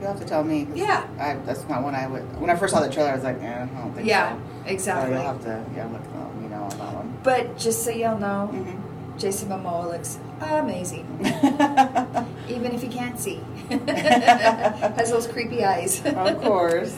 You'll 0.00 0.08
have 0.12 0.20
to 0.20 0.26
tell 0.26 0.44
me. 0.44 0.66
Yeah. 0.74 1.06
I, 1.18 1.34
that's 1.44 1.66
not 1.68 1.82
when 1.82 1.94
I 1.94 2.06
would. 2.06 2.22
When 2.40 2.48
I 2.50 2.54
first 2.56 2.72
saw 2.72 2.80
the 2.80 2.90
trailer, 2.90 3.10
I 3.10 3.14
was 3.16 3.24
like, 3.24 3.42
eh, 3.42 3.62
I 3.64 3.66
don't 3.80 3.92
think 3.94 4.06
Yeah, 4.08 4.34
so. 4.34 4.40
exactly. 4.70 5.14
So 5.14 5.22
you'll 5.22 5.32
have 5.32 5.42
to, 5.42 5.64
yeah, 5.76 5.86
look, 5.86 6.02
let 6.14 6.36
me 6.36 6.48
know 6.48 6.62
on 6.62 6.70
that 6.70 6.94
one. 6.94 7.18
But 7.22 7.58
just 7.58 7.84
so 7.84 7.90
y'all 7.90 8.18
know, 8.18 8.48
Mhm. 8.52 9.18
Jason 9.18 9.48
Momoa 9.50 9.90
looks 9.92 10.18
amazing, 10.40 11.06
even 12.48 12.72
if 12.72 12.80
he 12.80 12.88
can't 12.88 13.18
see. 13.20 13.40
Has 13.70 15.10
those 15.10 15.26
creepy 15.26 15.62
eyes. 15.64 16.00
of 16.06 16.40
course. 16.40 16.96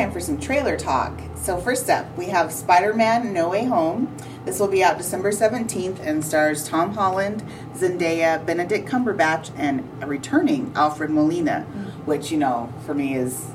Time 0.00 0.10
for 0.10 0.20
some 0.20 0.40
trailer 0.40 0.78
talk. 0.78 1.12
So, 1.34 1.58
first 1.58 1.90
up, 1.90 2.16
we 2.16 2.26
have 2.26 2.52
Spider 2.52 2.94
Man 2.94 3.34
No 3.34 3.50
Way 3.50 3.66
Home. 3.66 4.16
This 4.46 4.58
will 4.58 4.68
be 4.68 4.82
out 4.82 4.96
December 4.96 5.30
17th 5.30 6.00
and 6.00 6.24
stars 6.24 6.66
Tom 6.66 6.94
Holland, 6.94 7.42
Zendaya, 7.74 8.44
Benedict 8.46 8.88
Cumberbatch, 8.88 9.50
and 9.56 9.86
a 10.00 10.06
returning 10.06 10.72
Alfred 10.74 11.10
Molina, 11.10 11.62
which, 12.06 12.32
you 12.32 12.38
know, 12.38 12.72
for 12.86 12.94
me 12.94 13.14
is 13.14 13.48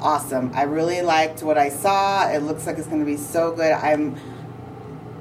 awesome. 0.00 0.50
I 0.54 0.64
really 0.64 1.00
liked 1.00 1.42
what 1.42 1.56
I 1.56 1.70
saw. 1.70 2.28
It 2.30 2.42
looks 2.42 2.66
like 2.66 2.76
it's 2.76 2.86
going 2.86 3.00
to 3.00 3.06
be 3.06 3.16
so 3.16 3.52
good. 3.52 3.72
I'm 3.72 4.16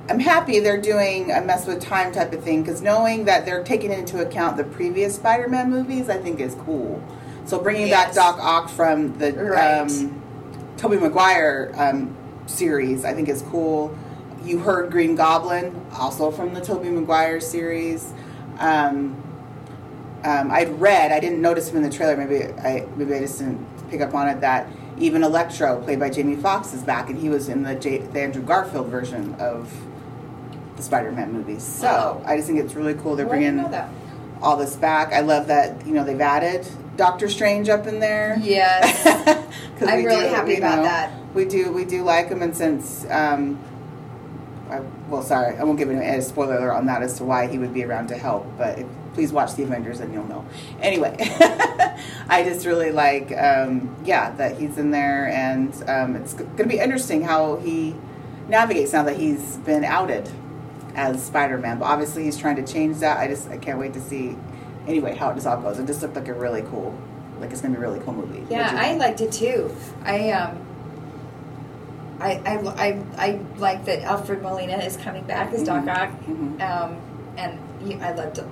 I'm 0.09 0.19
happy 0.19 0.59
they're 0.59 0.81
doing 0.81 1.31
a 1.31 1.41
mess 1.41 1.65
with 1.65 1.81
time 1.81 2.11
type 2.13 2.33
of 2.33 2.43
thing 2.43 2.61
because 2.63 2.81
knowing 2.81 3.25
that 3.25 3.45
they're 3.45 3.63
taking 3.63 3.91
into 3.91 4.19
account 4.21 4.57
the 4.57 4.63
previous 4.63 5.15
Spider-Man 5.15 5.69
movies, 5.69 6.09
I 6.09 6.17
think 6.17 6.39
is 6.41 6.55
cool. 6.55 7.01
So 7.45 7.59
bringing 7.59 7.89
back 7.89 8.13
Doc 8.13 8.37
Ock 8.39 8.69
from 8.69 9.17
the 9.17 9.33
Right. 9.33 9.79
um, 9.79 10.23
Tobey 10.77 10.97
Maguire 10.97 11.71
um, 11.75 12.15
series, 12.45 13.03
I 13.05 13.13
think 13.13 13.29
is 13.29 13.41
cool. 13.43 13.97
You 14.43 14.59
heard 14.59 14.91
Green 14.91 15.15
Goblin, 15.15 15.75
also 15.93 16.31
from 16.31 16.53
the 16.53 16.61
Tobey 16.61 16.89
Maguire 16.89 17.39
series. 17.39 18.13
Um, 18.59 19.21
um, 20.23 20.51
I'd 20.51 20.79
read, 20.79 21.11
I 21.11 21.19
didn't 21.19 21.41
notice 21.41 21.69
him 21.69 21.77
in 21.77 21.83
the 21.83 21.89
trailer. 21.95 22.15
Maybe 22.17 22.45
I 22.59 22.87
maybe 22.95 23.13
I 23.13 23.19
just 23.19 23.39
didn't 23.39 23.65
pick 23.89 24.01
up 24.01 24.13
on 24.13 24.27
it 24.27 24.41
that 24.41 24.67
even 24.99 25.23
Electro, 25.23 25.79
played 25.83 25.99
by 25.99 26.09
Jamie 26.09 26.35
Foxx, 26.35 26.73
is 26.73 26.81
back, 26.83 27.09
and 27.09 27.19
he 27.19 27.29
was 27.29 27.49
in 27.49 27.61
the, 27.63 27.75
J- 27.75 27.99
the 27.99 28.19
Andrew 28.21 28.41
Garfield 28.41 28.87
version 28.87 29.35
of 29.35 29.71
the 30.75 30.81
Spider-Man 30.81 31.31
movies. 31.31 31.63
So 31.63 31.87
Oh. 31.87 32.23
I 32.25 32.35
just 32.35 32.47
think 32.47 32.59
it's 32.59 32.73
really 32.73 32.95
cool. 32.95 33.15
They're 33.15 33.25
Well, 33.27 33.37
bringing 33.37 33.59
all 34.41 34.57
this 34.57 34.75
back. 34.75 35.13
I 35.13 35.21
love 35.21 35.47
that 35.47 35.85
you 35.85 35.93
know 35.93 36.03
they've 36.03 36.19
added 36.21 36.67
Doctor 36.97 37.29
Strange 37.29 37.69
up 37.69 37.87
in 37.87 37.99
there. 37.99 38.37
Yes, 38.41 39.05
I'm 39.81 40.03
really 40.03 40.27
do, 40.27 40.35
happy 40.35 40.55
about 40.55 40.77
know, 40.77 40.83
that. 40.83 41.13
We 41.33 41.45
do 41.45 41.71
we 41.71 41.85
do 41.85 42.03
like 42.03 42.29
him, 42.29 42.41
and 42.41 42.55
since 42.55 43.05
um, 43.09 43.59
I, 44.69 44.81
well, 45.07 45.21
sorry, 45.21 45.55
I 45.57 45.63
won't 45.63 45.77
give 45.77 45.89
any 45.89 46.05
a 46.05 46.21
spoiler 46.21 46.57
alert 46.57 46.73
on 46.73 46.87
that 46.87 47.01
as 47.01 47.17
to 47.17 47.23
why 47.23 47.47
he 47.47 47.57
would 47.57 47.73
be 47.73 47.83
around 47.83 48.07
to 48.07 48.17
help. 48.17 48.45
But 48.57 48.79
if, 48.79 48.87
please 49.13 49.31
watch 49.31 49.55
the 49.55 49.63
Avengers, 49.63 49.99
and 49.99 50.13
you'll 50.13 50.27
know. 50.27 50.45
Anyway, 50.81 51.15
I 52.27 52.43
just 52.43 52.65
really 52.65 52.91
like 52.91 53.31
um, 53.37 53.95
yeah 54.03 54.31
that 54.31 54.57
he's 54.57 54.77
in 54.77 54.91
there, 54.91 55.29
and 55.29 55.73
um, 55.87 56.15
it's 56.15 56.33
going 56.33 56.57
to 56.57 56.65
be 56.65 56.79
interesting 56.79 57.21
how 57.21 57.57
he 57.57 57.95
navigates 58.47 58.93
now 58.93 59.03
that 59.03 59.17
he's 59.17 59.57
been 59.57 59.85
outed 59.85 60.29
as 60.95 61.23
Spider-Man. 61.23 61.79
But 61.79 61.85
obviously, 61.85 62.23
he's 62.23 62.37
trying 62.37 62.55
to 62.55 62.65
change 62.65 62.97
that. 62.97 63.19
I 63.19 63.27
just 63.27 63.47
I 63.49 63.57
can't 63.57 63.77
wait 63.77 63.93
to 63.93 64.01
see 64.01 64.35
anyway 64.87 65.15
how 65.15 65.29
it 65.29 65.35
just 65.35 65.45
all 65.45 65.57
goes. 65.57 65.77
It 65.79 65.85
just 65.85 66.01
looked 66.01 66.15
like 66.15 66.27
a 66.27 66.33
really 66.33 66.61
cool, 66.63 66.97
like 67.39 67.51
it's 67.51 67.61
going 67.61 67.73
to 67.73 67.79
be 67.79 67.85
a 67.85 67.87
really 67.89 68.03
cool 68.03 68.13
movie. 68.13 68.45
Yeah, 68.49 68.71
I 68.75 68.87
think? 68.89 68.99
liked 68.99 69.21
it 69.21 69.31
too. 69.31 69.75
I 70.03 70.31
um, 70.31 70.57
I 72.19 72.31
I 72.45 72.57
I, 72.87 73.03
I 73.17 73.39
like 73.57 73.85
that 73.85 74.01
Alfred 74.03 74.41
Molina 74.41 74.77
is 74.77 74.97
coming 74.97 75.23
back 75.23 75.53
as 75.53 75.63
Doc 75.63 75.83
Mhm. 75.83 75.97
Ock, 75.97 76.11
Mhm. 76.25 76.61
um, 76.61 76.97
and 77.37 77.59
he, 77.81 77.95
I 77.95 78.13
loved 78.13 78.39
um, 78.39 78.47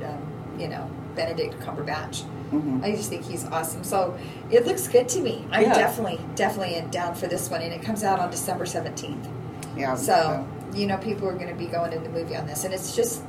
you 0.59 0.67
know 0.67 0.89
Benedict 1.15 1.59
Cumberbatch. 1.61 2.23
Mhm. 2.51 2.83
I 2.83 2.91
just 2.91 3.09
think 3.09 3.23
he's 3.25 3.43
awesome. 3.45 3.83
So 3.83 4.15
it 4.51 4.67
looks 4.67 4.87
good 4.87 5.09
to 5.09 5.19
me. 5.21 5.47
I'm 5.51 5.63
Yeah. 5.63 5.73
definitely 5.73 6.19
definitely 6.35 6.83
down 6.91 7.15
for 7.15 7.27
this 7.27 7.49
one, 7.49 7.61
and 7.61 7.73
it 7.73 7.81
comes 7.81 8.03
out 8.03 8.19
on 8.19 8.29
December 8.29 8.65
seventeenth. 8.65 9.27
Yeah. 9.75 9.95
So 9.95 10.45
you 10.73 10.85
know 10.87 10.97
people 10.97 11.27
are 11.27 11.33
going 11.33 11.47
to 11.47 11.55
be 11.55 11.65
going 11.67 11.91
to 11.91 11.99
the 11.99 12.09
movie 12.09 12.35
on 12.35 12.45
this, 12.45 12.65
and 12.65 12.73
it's 12.73 12.95
just 12.95 13.23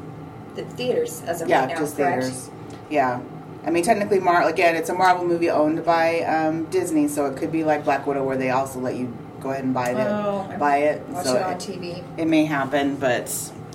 the 0.55 0.65
theaters 0.65 1.23
as 1.27 1.41
of 1.41 1.49
yeah, 1.49 1.61
right 1.61 1.69
now. 1.69 1.75
Yeah, 1.75 1.81
just 1.81 1.97
correct? 1.97 2.23
theaters. 2.25 2.51
Yeah. 2.91 3.21
I 3.65 3.71
mean, 3.71 3.83
technically, 3.83 4.21
Mar 4.21 4.49
again, 4.49 4.77
it's 4.77 4.89
a 4.89 4.95
Marvel 4.95 5.27
movie 5.27 5.51
owned 5.51 5.85
by 5.85 6.21
um, 6.21 6.67
Disney, 6.67 7.09
so 7.09 7.27
it 7.27 7.37
could 7.37 7.51
be 7.51 7.65
like 7.65 7.85
Black 7.85 8.07
Widow, 8.07 8.23
where 8.23 8.37
they 8.37 8.51
also 8.51 8.79
let 8.79 8.95
you 8.95 9.13
go 9.41 9.51
ahead 9.51 9.65
and 9.65 9.75
buy 9.75 9.91
it. 9.91 9.97
Oh, 9.97 10.55
buy 10.59 10.79
it. 10.79 11.07
Watch 11.09 11.27
so 11.27 11.37
it 11.37 11.43
on 11.43 11.55
TV. 11.57 12.05
it 12.17 12.27
may 12.27 12.45
happen, 12.45 12.97
but 12.97 13.29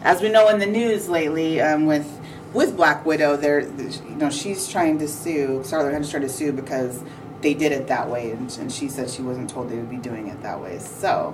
as 0.04 0.21
we 0.21 0.30
know 0.30 0.47
in 0.47 0.60
the 0.60 0.65
news 0.65 1.10
lately, 1.10 1.60
um, 1.60 1.86
with 1.86 2.19
with 2.54 2.76
Black 2.76 3.06
Widow, 3.06 3.38
there, 3.38 3.62
you 3.62 4.15
know, 4.15 4.30
she's 4.30 4.69
trying 4.69 4.97
to 5.00 5.08
sue. 5.08 5.62
Scarlett 5.63 5.91
Johansson's 5.91 6.12
trying 6.12 6.24
to 6.24 6.30
sue 6.30 6.52
because 6.52 7.04
they 7.41 7.54
did 7.54 7.71
it 7.71 7.88
that 7.88 8.10
way, 8.10 8.32
and, 8.32 8.56
and 8.60 8.71
she 8.71 8.88
said 8.88 9.10
she 9.10 9.21
wasn't 9.21 9.50
told 9.50 9.69
they 9.69 9.78
would 9.78 9.89
be 9.89 9.97
doing 9.97 10.28
it 10.28 10.41
that 10.43 10.62
way. 10.62 10.80
So, 10.80 11.34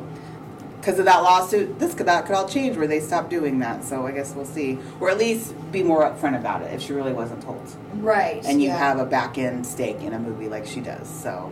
because 0.87 0.99
of 0.99 1.05
that 1.05 1.21
lawsuit, 1.21 1.77
this 1.79 1.93
could 1.93 2.05
that 2.05 2.25
could 2.25 2.33
all 2.33 2.47
change 2.47 2.77
where 2.77 2.87
they 2.87 3.01
stop 3.01 3.29
doing 3.29 3.59
that. 3.59 3.83
So 3.83 4.07
I 4.07 4.13
guess 4.13 4.33
we'll 4.33 4.45
see, 4.45 4.79
or 5.01 5.09
at 5.09 5.17
least 5.17 5.53
be 5.69 5.83
more 5.83 6.09
upfront 6.09 6.39
about 6.39 6.61
it 6.61 6.73
if 6.73 6.81
she 6.81 6.93
really 6.93 7.11
wasn't 7.11 7.41
told, 7.43 7.61
Right. 7.95 8.41
and 8.45 8.61
you 8.61 8.69
yeah. 8.69 8.77
have 8.77 8.97
a 8.97 9.05
back 9.05 9.37
end 9.37 9.67
stake 9.67 9.99
in 10.01 10.13
a 10.13 10.19
movie 10.19 10.47
like 10.47 10.65
she 10.65 10.79
does. 10.79 11.09
So. 11.09 11.51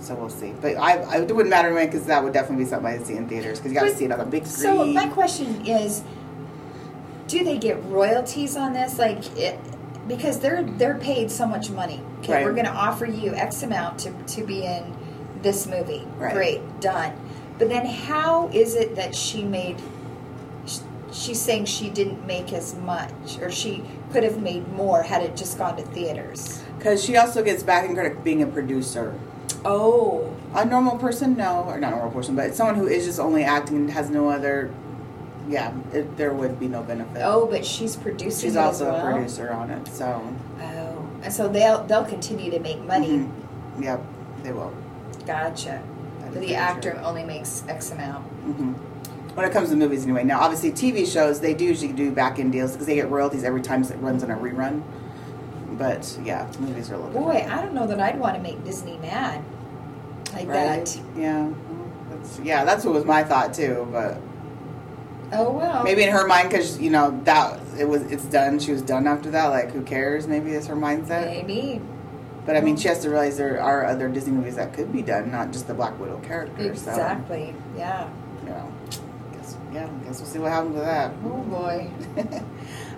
So 0.00 0.14
we'll 0.14 0.30
see, 0.30 0.52
but 0.62 0.76
I, 0.78 0.96
I 0.96 1.16
it 1.20 1.30
wouldn't 1.36 1.50
matter 1.50 1.68
to 1.68 1.74
me 1.74 1.84
because 1.84 2.06
that 2.06 2.24
would 2.24 2.32
definitely 2.32 2.64
be 2.64 2.70
something 2.70 2.90
I'd 2.90 3.06
see 3.06 3.16
in 3.16 3.28
theaters 3.28 3.58
because 3.58 3.70
you 3.70 3.78
got 3.78 3.86
to 3.86 3.94
see 3.94 4.06
it 4.06 4.10
on 4.10 4.18
a 4.18 4.24
big 4.24 4.46
screen. 4.46 4.78
So 4.78 4.84
my 4.86 5.06
question 5.08 5.66
is, 5.66 6.02
do 7.28 7.44
they 7.44 7.58
get 7.58 7.84
royalties 7.84 8.56
on 8.56 8.72
this? 8.72 8.98
Like, 8.98 9.36
it, 9.36 9.60
because 10.08 10.40
they're 10.40 10.62
they're 10.64 10.96
paid 10.96 11.30
so 11.30 11.46
much 11.46 11.68
money. 11.68 12.00
Okay, 12.20 12.32
Right. 12.32 12.44
we're 12.46 12.54
going 12.54 12.64
to 12.64 12.72
offer 12.72 13.04
you 13.04 13.34
X 13.34 13.62
amount 13.62 13.98
to 14.00 14.12
to 14.36 14.42
be 14.44 14.64
in 14.64 14.96
this 15.42 15.66
movie. 15.66 16.08
Right. 16.16 16.32
Great, 16.32 16.80
done. 16.80 17.12
But 17.60 17.68
then, 17.68 17.84
how 17.84 18.48
is 18.54 18.74
it 18.74 18.96
that 18.96 19.14
she 19.14 19.44
made? 19.44 19.76
She's 21.12 21.38
saying 21.40 21.66
she 21.66 21.90
didn't 21.90 22.26
make 22.26 22.54
as 22.54 22.74
much, 22.74 23.38
or 23.42 23.50
she 23.50 23.84
could 24.12 24.24
have 24.24 24.40
made 24.40 24.66
more 24.72 25.02
had 25.02 25.22
it 25.22 25.36
just 25.36 25.58
gone 25.58 25.76
to 25.76 25.82
theaters. 25.82 26.62
Because 26.78 27.04
she 27.04 27.16
also 27.18 27.42
gets 27.44 27.62
backing 27.62 27.94
credit 27.94 28.24
being 28.24 28.42
a 28.42 28.46
producer. 28.46 29.14
Oh, 29.64 30.34
A 30.54 30.64
normal 30.64 30.96
person, 30.96 31.36
no, 31.36 31.64
or 31.64 31.78
not 31.78 31.92
a 31.92 31.96
normal 31.96 32.12
person, 32.12 32.34
but 32.34 32.54
someone 32.54 32.76
who 32.76 32.86
is 32.86 33.04
just 33.04 33.20
only 33.20 33.44
acting 33.44 33.76
and 33.76 33.90
has 33.90 34.08
no 34.08 34.30
other, 34.30 34.72
yeah, 35.48 35.74
it, 35.92 36.16
there 36.16 36.32
would 36.32 36.58
be 36.58 36.66
no 36.66 36.82
benefit. 36.82 37.20
oh, 37.22 37.44
but 37.46 37.66
she's 37.66 37.94
producing. 37.94 38.48
she's 38.48 38.56
also 38.56 38.90
well? 38.90 39.06
a 39.06 39.12
producer 39.12 39.50
on 39.52 39.70
it, 39.70 39.86
so 39.88 40.22
Oh, 40.62 41.06
and 41.22 41.30
so 41.32 41.46
they'll 41.46 41.84
they'll 41.84 42.06
continue 42.06 42.50
to 42.52 42.58
make 42.60 42.82
money. 42.84 43.08
mhm. 43.08 43.30
yep, 43.82 44.00
they 44.42 44.52
will. 44.52 44.72
Gotcha. 45.26 45.82
That 46.30 46.34
But 46.34 46.42
is 46.44 46.48
the 46.50 46.54
actor 46.56 47.00
only 47.04 47.24
makes 47.24 47.64
X 47.68 47.90
amount. 47.90 48.24
hmm 48.26 48.72
When 49.34 49.46
it 49.46 49.52
comes 49.52 49.70
to 49.70 49.76
movies, 49.76 50.04
anyway. 50.04 50.24
Now, 50.24 50.40
obviously, 50.40 50.72
TV 50.72 51.06
shows 51.10 51.40
they 51.40 51.54
do 51.54 51.64
usually 51.64 51.92
do 51.92 52.10
back 52.10 52.38
end 52.38 52.52
deals 52.52 52.72
because 52.72 52.86
they 52.86 52.94
get 52.94 53.10
royalties 53.10 53.44
every 53.44 53.62
time 53.62 53.82
it 53.82 53.96
runs 53.98 54.22
on 54.22 54.30
a 54.30 54.36
rerun. 54.36 54.82
But 55.72 56.18
yeah, 56.24 56.50
movies 56.58 56.90
are 56.90 56.94
a 56.94 56.98
little 56.98 57.22
Boy, 57.22 57.34
different. 57.34 57.52
I 57.56 57.62
don't 57.62 57.74
know 57.74 57.86
that 57.86 58.00
I'd 58.00 58.18
want 58.18 58.36
to 58.36 58.42
make 58.42 58.62
Disney 58.64 58.98
mad 58.98 59.42
like 60.34 60.46
right? 60.48 60.84
that. 60.84 61.00
Yeah, 61.16 61.50
that's, 62.10 62.38
yeah, 62.40 62.64
that's 62.64 62.84
what 62.84 62.94
was 62.94 63.04
my 63.04 63.24
thought 63.24 63.54
too, 63.54 63.88
but. 63.90 64.20
Oh 65.32 65.52
well. 65.52 65.84
Maybe 65.84 66.02
in 66.02 66.10
her 66.10 66.26
mind, 66.26 66.50
because 66.50 66.80
you 66.80 66.90
know 66.90 67.18
that 67.24 67.60
it 67.78 67.88
was 67.88 68.02
it's 68.10 68.24
done. 68.24 68.58
She 68.58 68.72
was 68.72 68.82
done 68.82 69.06
after 69.06 69.30
that. 69.30 69.46
Like, 69.46 69.70
who 69.70 69.82
cares? 69.82 70.26
Maybe 70.26 70.50
it's 70.50 70.66
her 70.66 70.74
mindset. 70.76 71.26
Maybe. 71.26 71.80
But 72.50 72.56
I 72.56 72.62
mean, 72.62 72.76
she 72.76 72.88
has 72.88 72.98
to 73.02 73.10
realize 73.10 73.36
there 73.38 73.62
are 73.62 73.86
other 73.86 74.08
Disney 74.08 74.32
movies 74.32 74.56
that 74.56 74.72
could 74.72 74.92
be 74.92 75.02
done, 75.02 75.30
not 75.30 75.52
just 75.52 75.68
the 75.68 75.72
Black 75.74 75.96
Widow 76.00 76.18
character. 76.18 76.62
Exactly. 76.68 77.54
Yeah. 77.76 78.08
So, 78.08 78.44
you 78.44 78.50
know, 78.50 78.72
guess, 79.32 79.56
yeah, 79.72 79.88
guess 80.04 80.18
we'll 80.18 80.28
see 80.28 80.40
what 80.40 80.50
happens 80.50 80.74
with 80.74 80.82
that. 80.82 81.12
Oh 81.24 81.42
boy. 81.42 81.88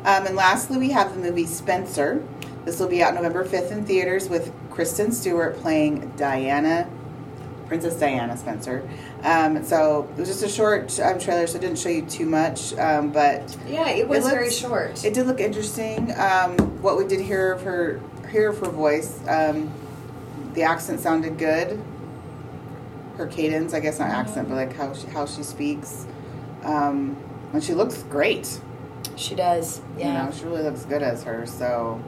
um, 0.06 0.26
and 0.26 0.36
lastly, 0.36 0.78
we 0.78 0.88
have 0.92 1.12
the 1.12 1.20
movie 1.20 1.44
Spencer. 1.44 2.26
This 2.64 2.80
will 2.80 2.88
be 2.88 3.02
out 3.02 3.12
November 3.12 3.44
5th 3.44 3.72
in 3.72 3.84
theaters 3.84 4.30
with 4.30 4.50
Kristen 4.70 5.12
Stewart 5.12 5.58
playing 5.58 6.10
Diana, 6.16 6.88
Princess 7.68 7.96
Diana 8.00 8.38
Spencer. 8.38 8.88
Um, 9.22 9.62
so 9.64 10.08
it 10.16 10.20
was 10.20 10.28
just 10.30 10.42
a 10.44 10.48
short 10.48 10.98
um, 10.98 11.18
trailer, 11.18 11.46
so 11.46 11.58
it 11.58 11.60
didn't 11.60 11.78
show 11.78 11.90
you 11.90 12.06
too 12.06 12.24
much. 12.24 12.72
Um, 12.78 13.10
but 13.12 13.54
Yeah, 13.68 13.90
it 13.90 14.08
was 14.08 14.20
looked- 14.24 14.34
very 14.34 14.50
short. 14.50 15.04
it 15.04 15.12
did 15.12 15.26
look 15.26 15.40
interesting. 15.40 16.10
Um, 16.18 16.56
what 16.80 16.96
we 16.96 17.04
did 17.06 17.20
hear 17.20 17.52
of 17.52 17.62
her, 17.64 18.00
of 18.34 18.58
her 18.58 18.70
voice, 18.70 19.20
um, 19.28 19.70
the 20.54 20.62
accent 20.62 21.00
sounded 21.00 21.38
good. 21.38 21.80
Her 23.16 23.26
cadence, 23.26 23.74
I 23.74 23.80
guess 23.80 23.98
not 23.98 24.08
accent, 24.10 24.48
but 24.48 24.54
like 24.54 24.74
how 24.74 24.94
she, 24.94 25.06
how 25.08 25.26
she 25.26 25.42
speaks, 25.42 26.06
um, 26.64 27.16
and 27.52 27.62
she 27.62 27.74
looks 27.74 28.02
great. 28.04 28.60
she 29.16 29.34
does. 29.34 29.80
You 29.98 30.04
Yeah. 30.04 30.24
know, 30.26 30.32
she 30.32 30.44
really 30.44 30.62
looks 30.62 30.84
good 30.86 31.02
as 31.02 31.22
her. 31.24 31.44
So, 31.46 32.02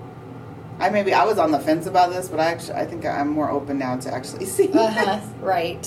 I 0.80 0.88
maybe 0.90 1.12
I 1.12 1.24
was 1.24 1.38
on 1.38 1.50
the 1.52 1.60
fence 1.60 1.87
about 1.87 2.10
this, 2.10 2.28
but 2.28 2.40
I 2.40 2.46
actually 2.46 2.74
I 2.74 2.87
think 2.87 3.04
I'm 3.04 3.28
more 3.28 3.50
open 3.50 3.78
now 3.78 3.96
to 3.98 4.12
actually 4.12 4.46
see. 4.56 4.70
Uh-huh. 4.72 5.20
Right. 5.40 5.87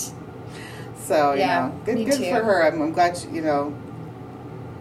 So 1.05 1.33
you 1.33 1.39
Yeah, 1.39 1.67
know, 1.69 1.81
good 1.85 2.05
good 2.05 2.23
for 2.25 2.43
her. 2.43 2.63
I'm, 2.63 2.81
I'm 2.81 2.91
glad 2.93 3.17
she, 3.17 3.27
you 3.29 3.41
know. 3.41 3.73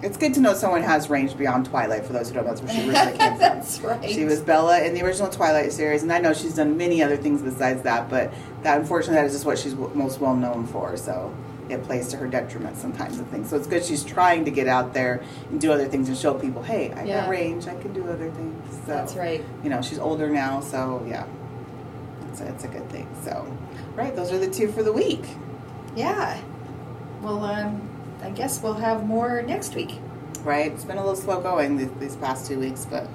It's 0.03 0.17
good 0.17 0.35
to 0.35 0.41
know 0.41 0.53
someone 0.55 0.83
has 0.83 1.09
range 1.09 1.37
beyond 1.37 1.67
Twilight. 1.67 2.05
For 2.05 2.13
those 2.13 2.29
who 2.29 2.35
don't 2.35 2.45
know, 2.45 2.51
that's 2.55 2.61
where 2.63 2.71
she 2.73 2.87
originally 2.89 3.17
came 3.19 3.31
from. 3.31 3.39
That's 3.39 3.81
right. 3.81 4.11
She 4.11 4.25
was 4.25 4.41
Bella 4.41 4.83
in 4.83 4.95
the 4.95 5.03
original 5.03 5.31
Twilight 5.31 5.73
series, 5.73 6.03
and 6.03 6.13
I 6.13 6.19
know 6.19 6.35
she's 6.35 6.55
done 6.55 6.77
many 6.77 7.03
other 7.03 7.17
things 7.17 7.41
besides 7.43 7.83
that, 7.83 8.11
but 8.11 8.33
that 8.63 8.79
unfortunately 8.79 9.17
that 9.17 9.25
is 9.27 9.33
just 9.33 9.47
what 9.47 9.59
she's 9.59 9.73
w- 9.73 9.93
most 9.95 10.21
well 10.21 10.37
known 10.37 10.67
for. 10.67 10.97
So 10.99 11.35
it 11.71 11.83
plays 11.83 12.09
to 12.09 12.17
her 12.19 12.29
detriment 12.29 12.77
sometimes 12.77 13.19
and 13.19 13.27
things. 13.31 13.49
So 13.51 13.57
it's 13.57 13.67
good 13.67 13.85
she's 13.85 14.05
trying 14.05 14.45
to 14.45 14.51
get 14.51 14.69
out 14.69 14.93
there 14.95 15.23
and 15.51 15.61
do 15.61 15.73
other 15.73 15.87
things 15.89 16.09
and 16.09 16.17
show 16.17 16.35
people, 16.35 16.63
hey, 16.63 16.93
I 16.93 17.05
Yeah. 17.05 17.21
got 17.23 17.31
range, 17.31 17.67
I 17.67 17.75
can 17.81 17.93
do 17.93 18.07
other 18.09 18.31
things. 18.31 18.75
So 18.87 18.93
That's 18.93 19.15
right. 19.17 19.43
you 19.65 19.71
know, 19.71 19.81
she's 19.83 19.99
older 19.99 20.29
now, 20.29 20.61
so 20.61 21.05
yeah, 21.09 21.25
it's 22.31 22.41
a, 22.43 22.47
it's 22.49 22.65
a 22.65 22.69
good 22.69 22.89
thing. 22.91 23.09
So, 23.25 23.47
right, 23.97 24.15
those 24.15 24.31
are 24.31 24.39
the 24.39 24.49
two 24.51 24.69
for 24.71 24.83
the 24.85 24.93
week. 24.93 25.25
Yeah. 25.97 26.39
Well, 27.23 27.43
um, 27.45 27.86
I 28.27 28.31
guess 28.31 28.63
we'll 28.63 28.75
have 28.75 29.07
more 29.07 29.43
next 29.43 29.75
week. 29.75 29.99
Right, 30.43 30.71
it's 30.73 30.85
been 30.85 30.99
a 30.99 31.01
little 31.01 31.17
slow 31.17 31.41
going 31.41 31.77
these, 31.77 31.91
these 32.01 32.17
past 32.17 32.47
two 32.47 32.59
weeks, 32.59 32.85
but 32.89 33.07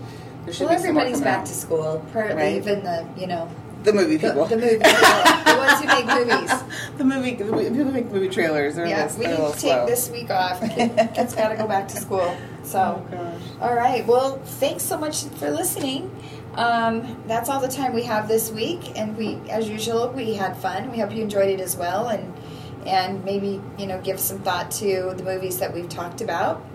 there 0.45 0.53
should 0.53 0.67
Well, 0.67 0.77
be 0.77 0.83
some 0.83 0.93
more 0.93 1.03
everybody's 1.03 1.19
coming 1.19 1.23
back 1.23 1.39
out. 1.41 1.45
to 1.47 1.53
school. 1.53 2.03
Apparently, 2.09 2.43
Right. 2.43 2.55
even 2.55 2.83
the 2.83 3.05
you 3.17 3.27
know 3.27 3.49
the 3.83 3.93
movie 3.93 4.17
people, 4.17 4.45
the 4.45 4.55
movie 4.57 4.77
people, 4.77 4.91
the 4.91 5.55
ones 5.57 5.79
who 5.81 5.87
make 5.87 6.05
movies. 6.29 6.51
the 6.97 7.03
movie, 7.03 7.35
the 7.35 7.45
movie- 7.45 7.63
people 7.69 7.85
who 7.85 7.91
make 7.91 8.11
movie 8.11 8.29
trailers. 8.29 8.75
They're 8.75 8.85
Yeah, 8.87 9.03
little, 9.05 9.19
we 9.19 9.27
need 9.27 9.35
to 9.37 9.51
take 9.53 9.59
slow. 9.59 9.85
this 9.85 10.09
week 10.09 10.29
off. 10.29 10.61
Kids 11.15 11.35
got 11.35 11.49
to 11.49 11.55
go 11.57 11.67
back 11.67 11.87
to 11.89 11.97
school. 11.97 12.35
So. 12.63 13.03
Oh 13.05 13.11
gosh. 13.11 13.41
All 13.61 13.75
right. 13.75 14.05
Well, 14.07 14.37
thanks 14.43 14.83
so 14.83 14.97
much 14.97 15.23
for 15.25 15.49
listening. 15.51 16.09
Um, 16.55 17.23
that's 17.27 17.49
all 17.49 17.59
the 17.61 17.67
time 17.69 17.93
we 17.93 18.03
have 18.03 18.27
this 18.27 18.51
week, 18.51 18.97
and 18.99 19.15
we, 19.17 19.39
as 19.49 19.69
usual, 19.69 20.09
we 20.09 20.33
had 20.33 20.57
fun. 20.57 20.91
We 20.91 20.97
hope 20.99 21.11
you 21.13 21.21
enjoyed 21.23 21.49
it 21.49 21.59
as 21.61 21.77
well, 21.77 22.09
and 22.09 22.33
and 22.85 23.23
maybe 23.23 23.61
you 23.77 23.87
know 23.87 23.99
give 24.01 24.19
some 24.19 24.39
thought 24.39 24.71
to 24.71 25.13
the 25.15 25.23
movies 25.23 25.59
that 25.59 25.73
we've 25.73 25.89
talked 25.89 26.21
about. 26.21 26.65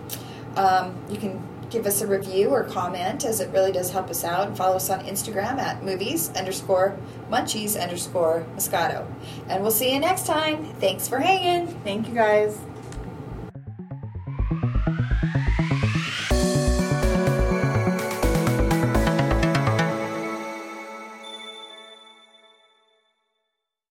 Um, 0.55 0.97
you 1.09 1.17
can 1.17 1.41
give 1.69 1.85
us 1.85 2.01
a 2.01 2.07
review 2.07 2.49
or 2.49 2.63
comment, 2.63 3.25
as 3.25 3.39
it 3.41 3.49
really 3.51 3.71
does 3.71 3.91
help 3.91 4.09
us 4.09 4.23
out. 4.23 4.47
And 4.47 4.57
follow 4.57 4.77
us 4.77 4.89
on 4.89 5.01
Instagram 5.05 5.59
at 5.59 5.83
movies 5.83 6.29
underscore 6.35 6.97
munchies 7.29 7.81
underscore 7.81 8.45
moscato, 8.55 9.05
and 9.49 9.61
we'll 9.61 9.71
see 9.71 9.93
you 9.93 9.99
next 9.99 10.25
time. 10.25 10.65
Thanks 10.79 11.07
for 11.07 11.19
hanging. 11.19 11.67
Thank 11.83 12.07
you 12.07 12.13
guys. 12.13 12.57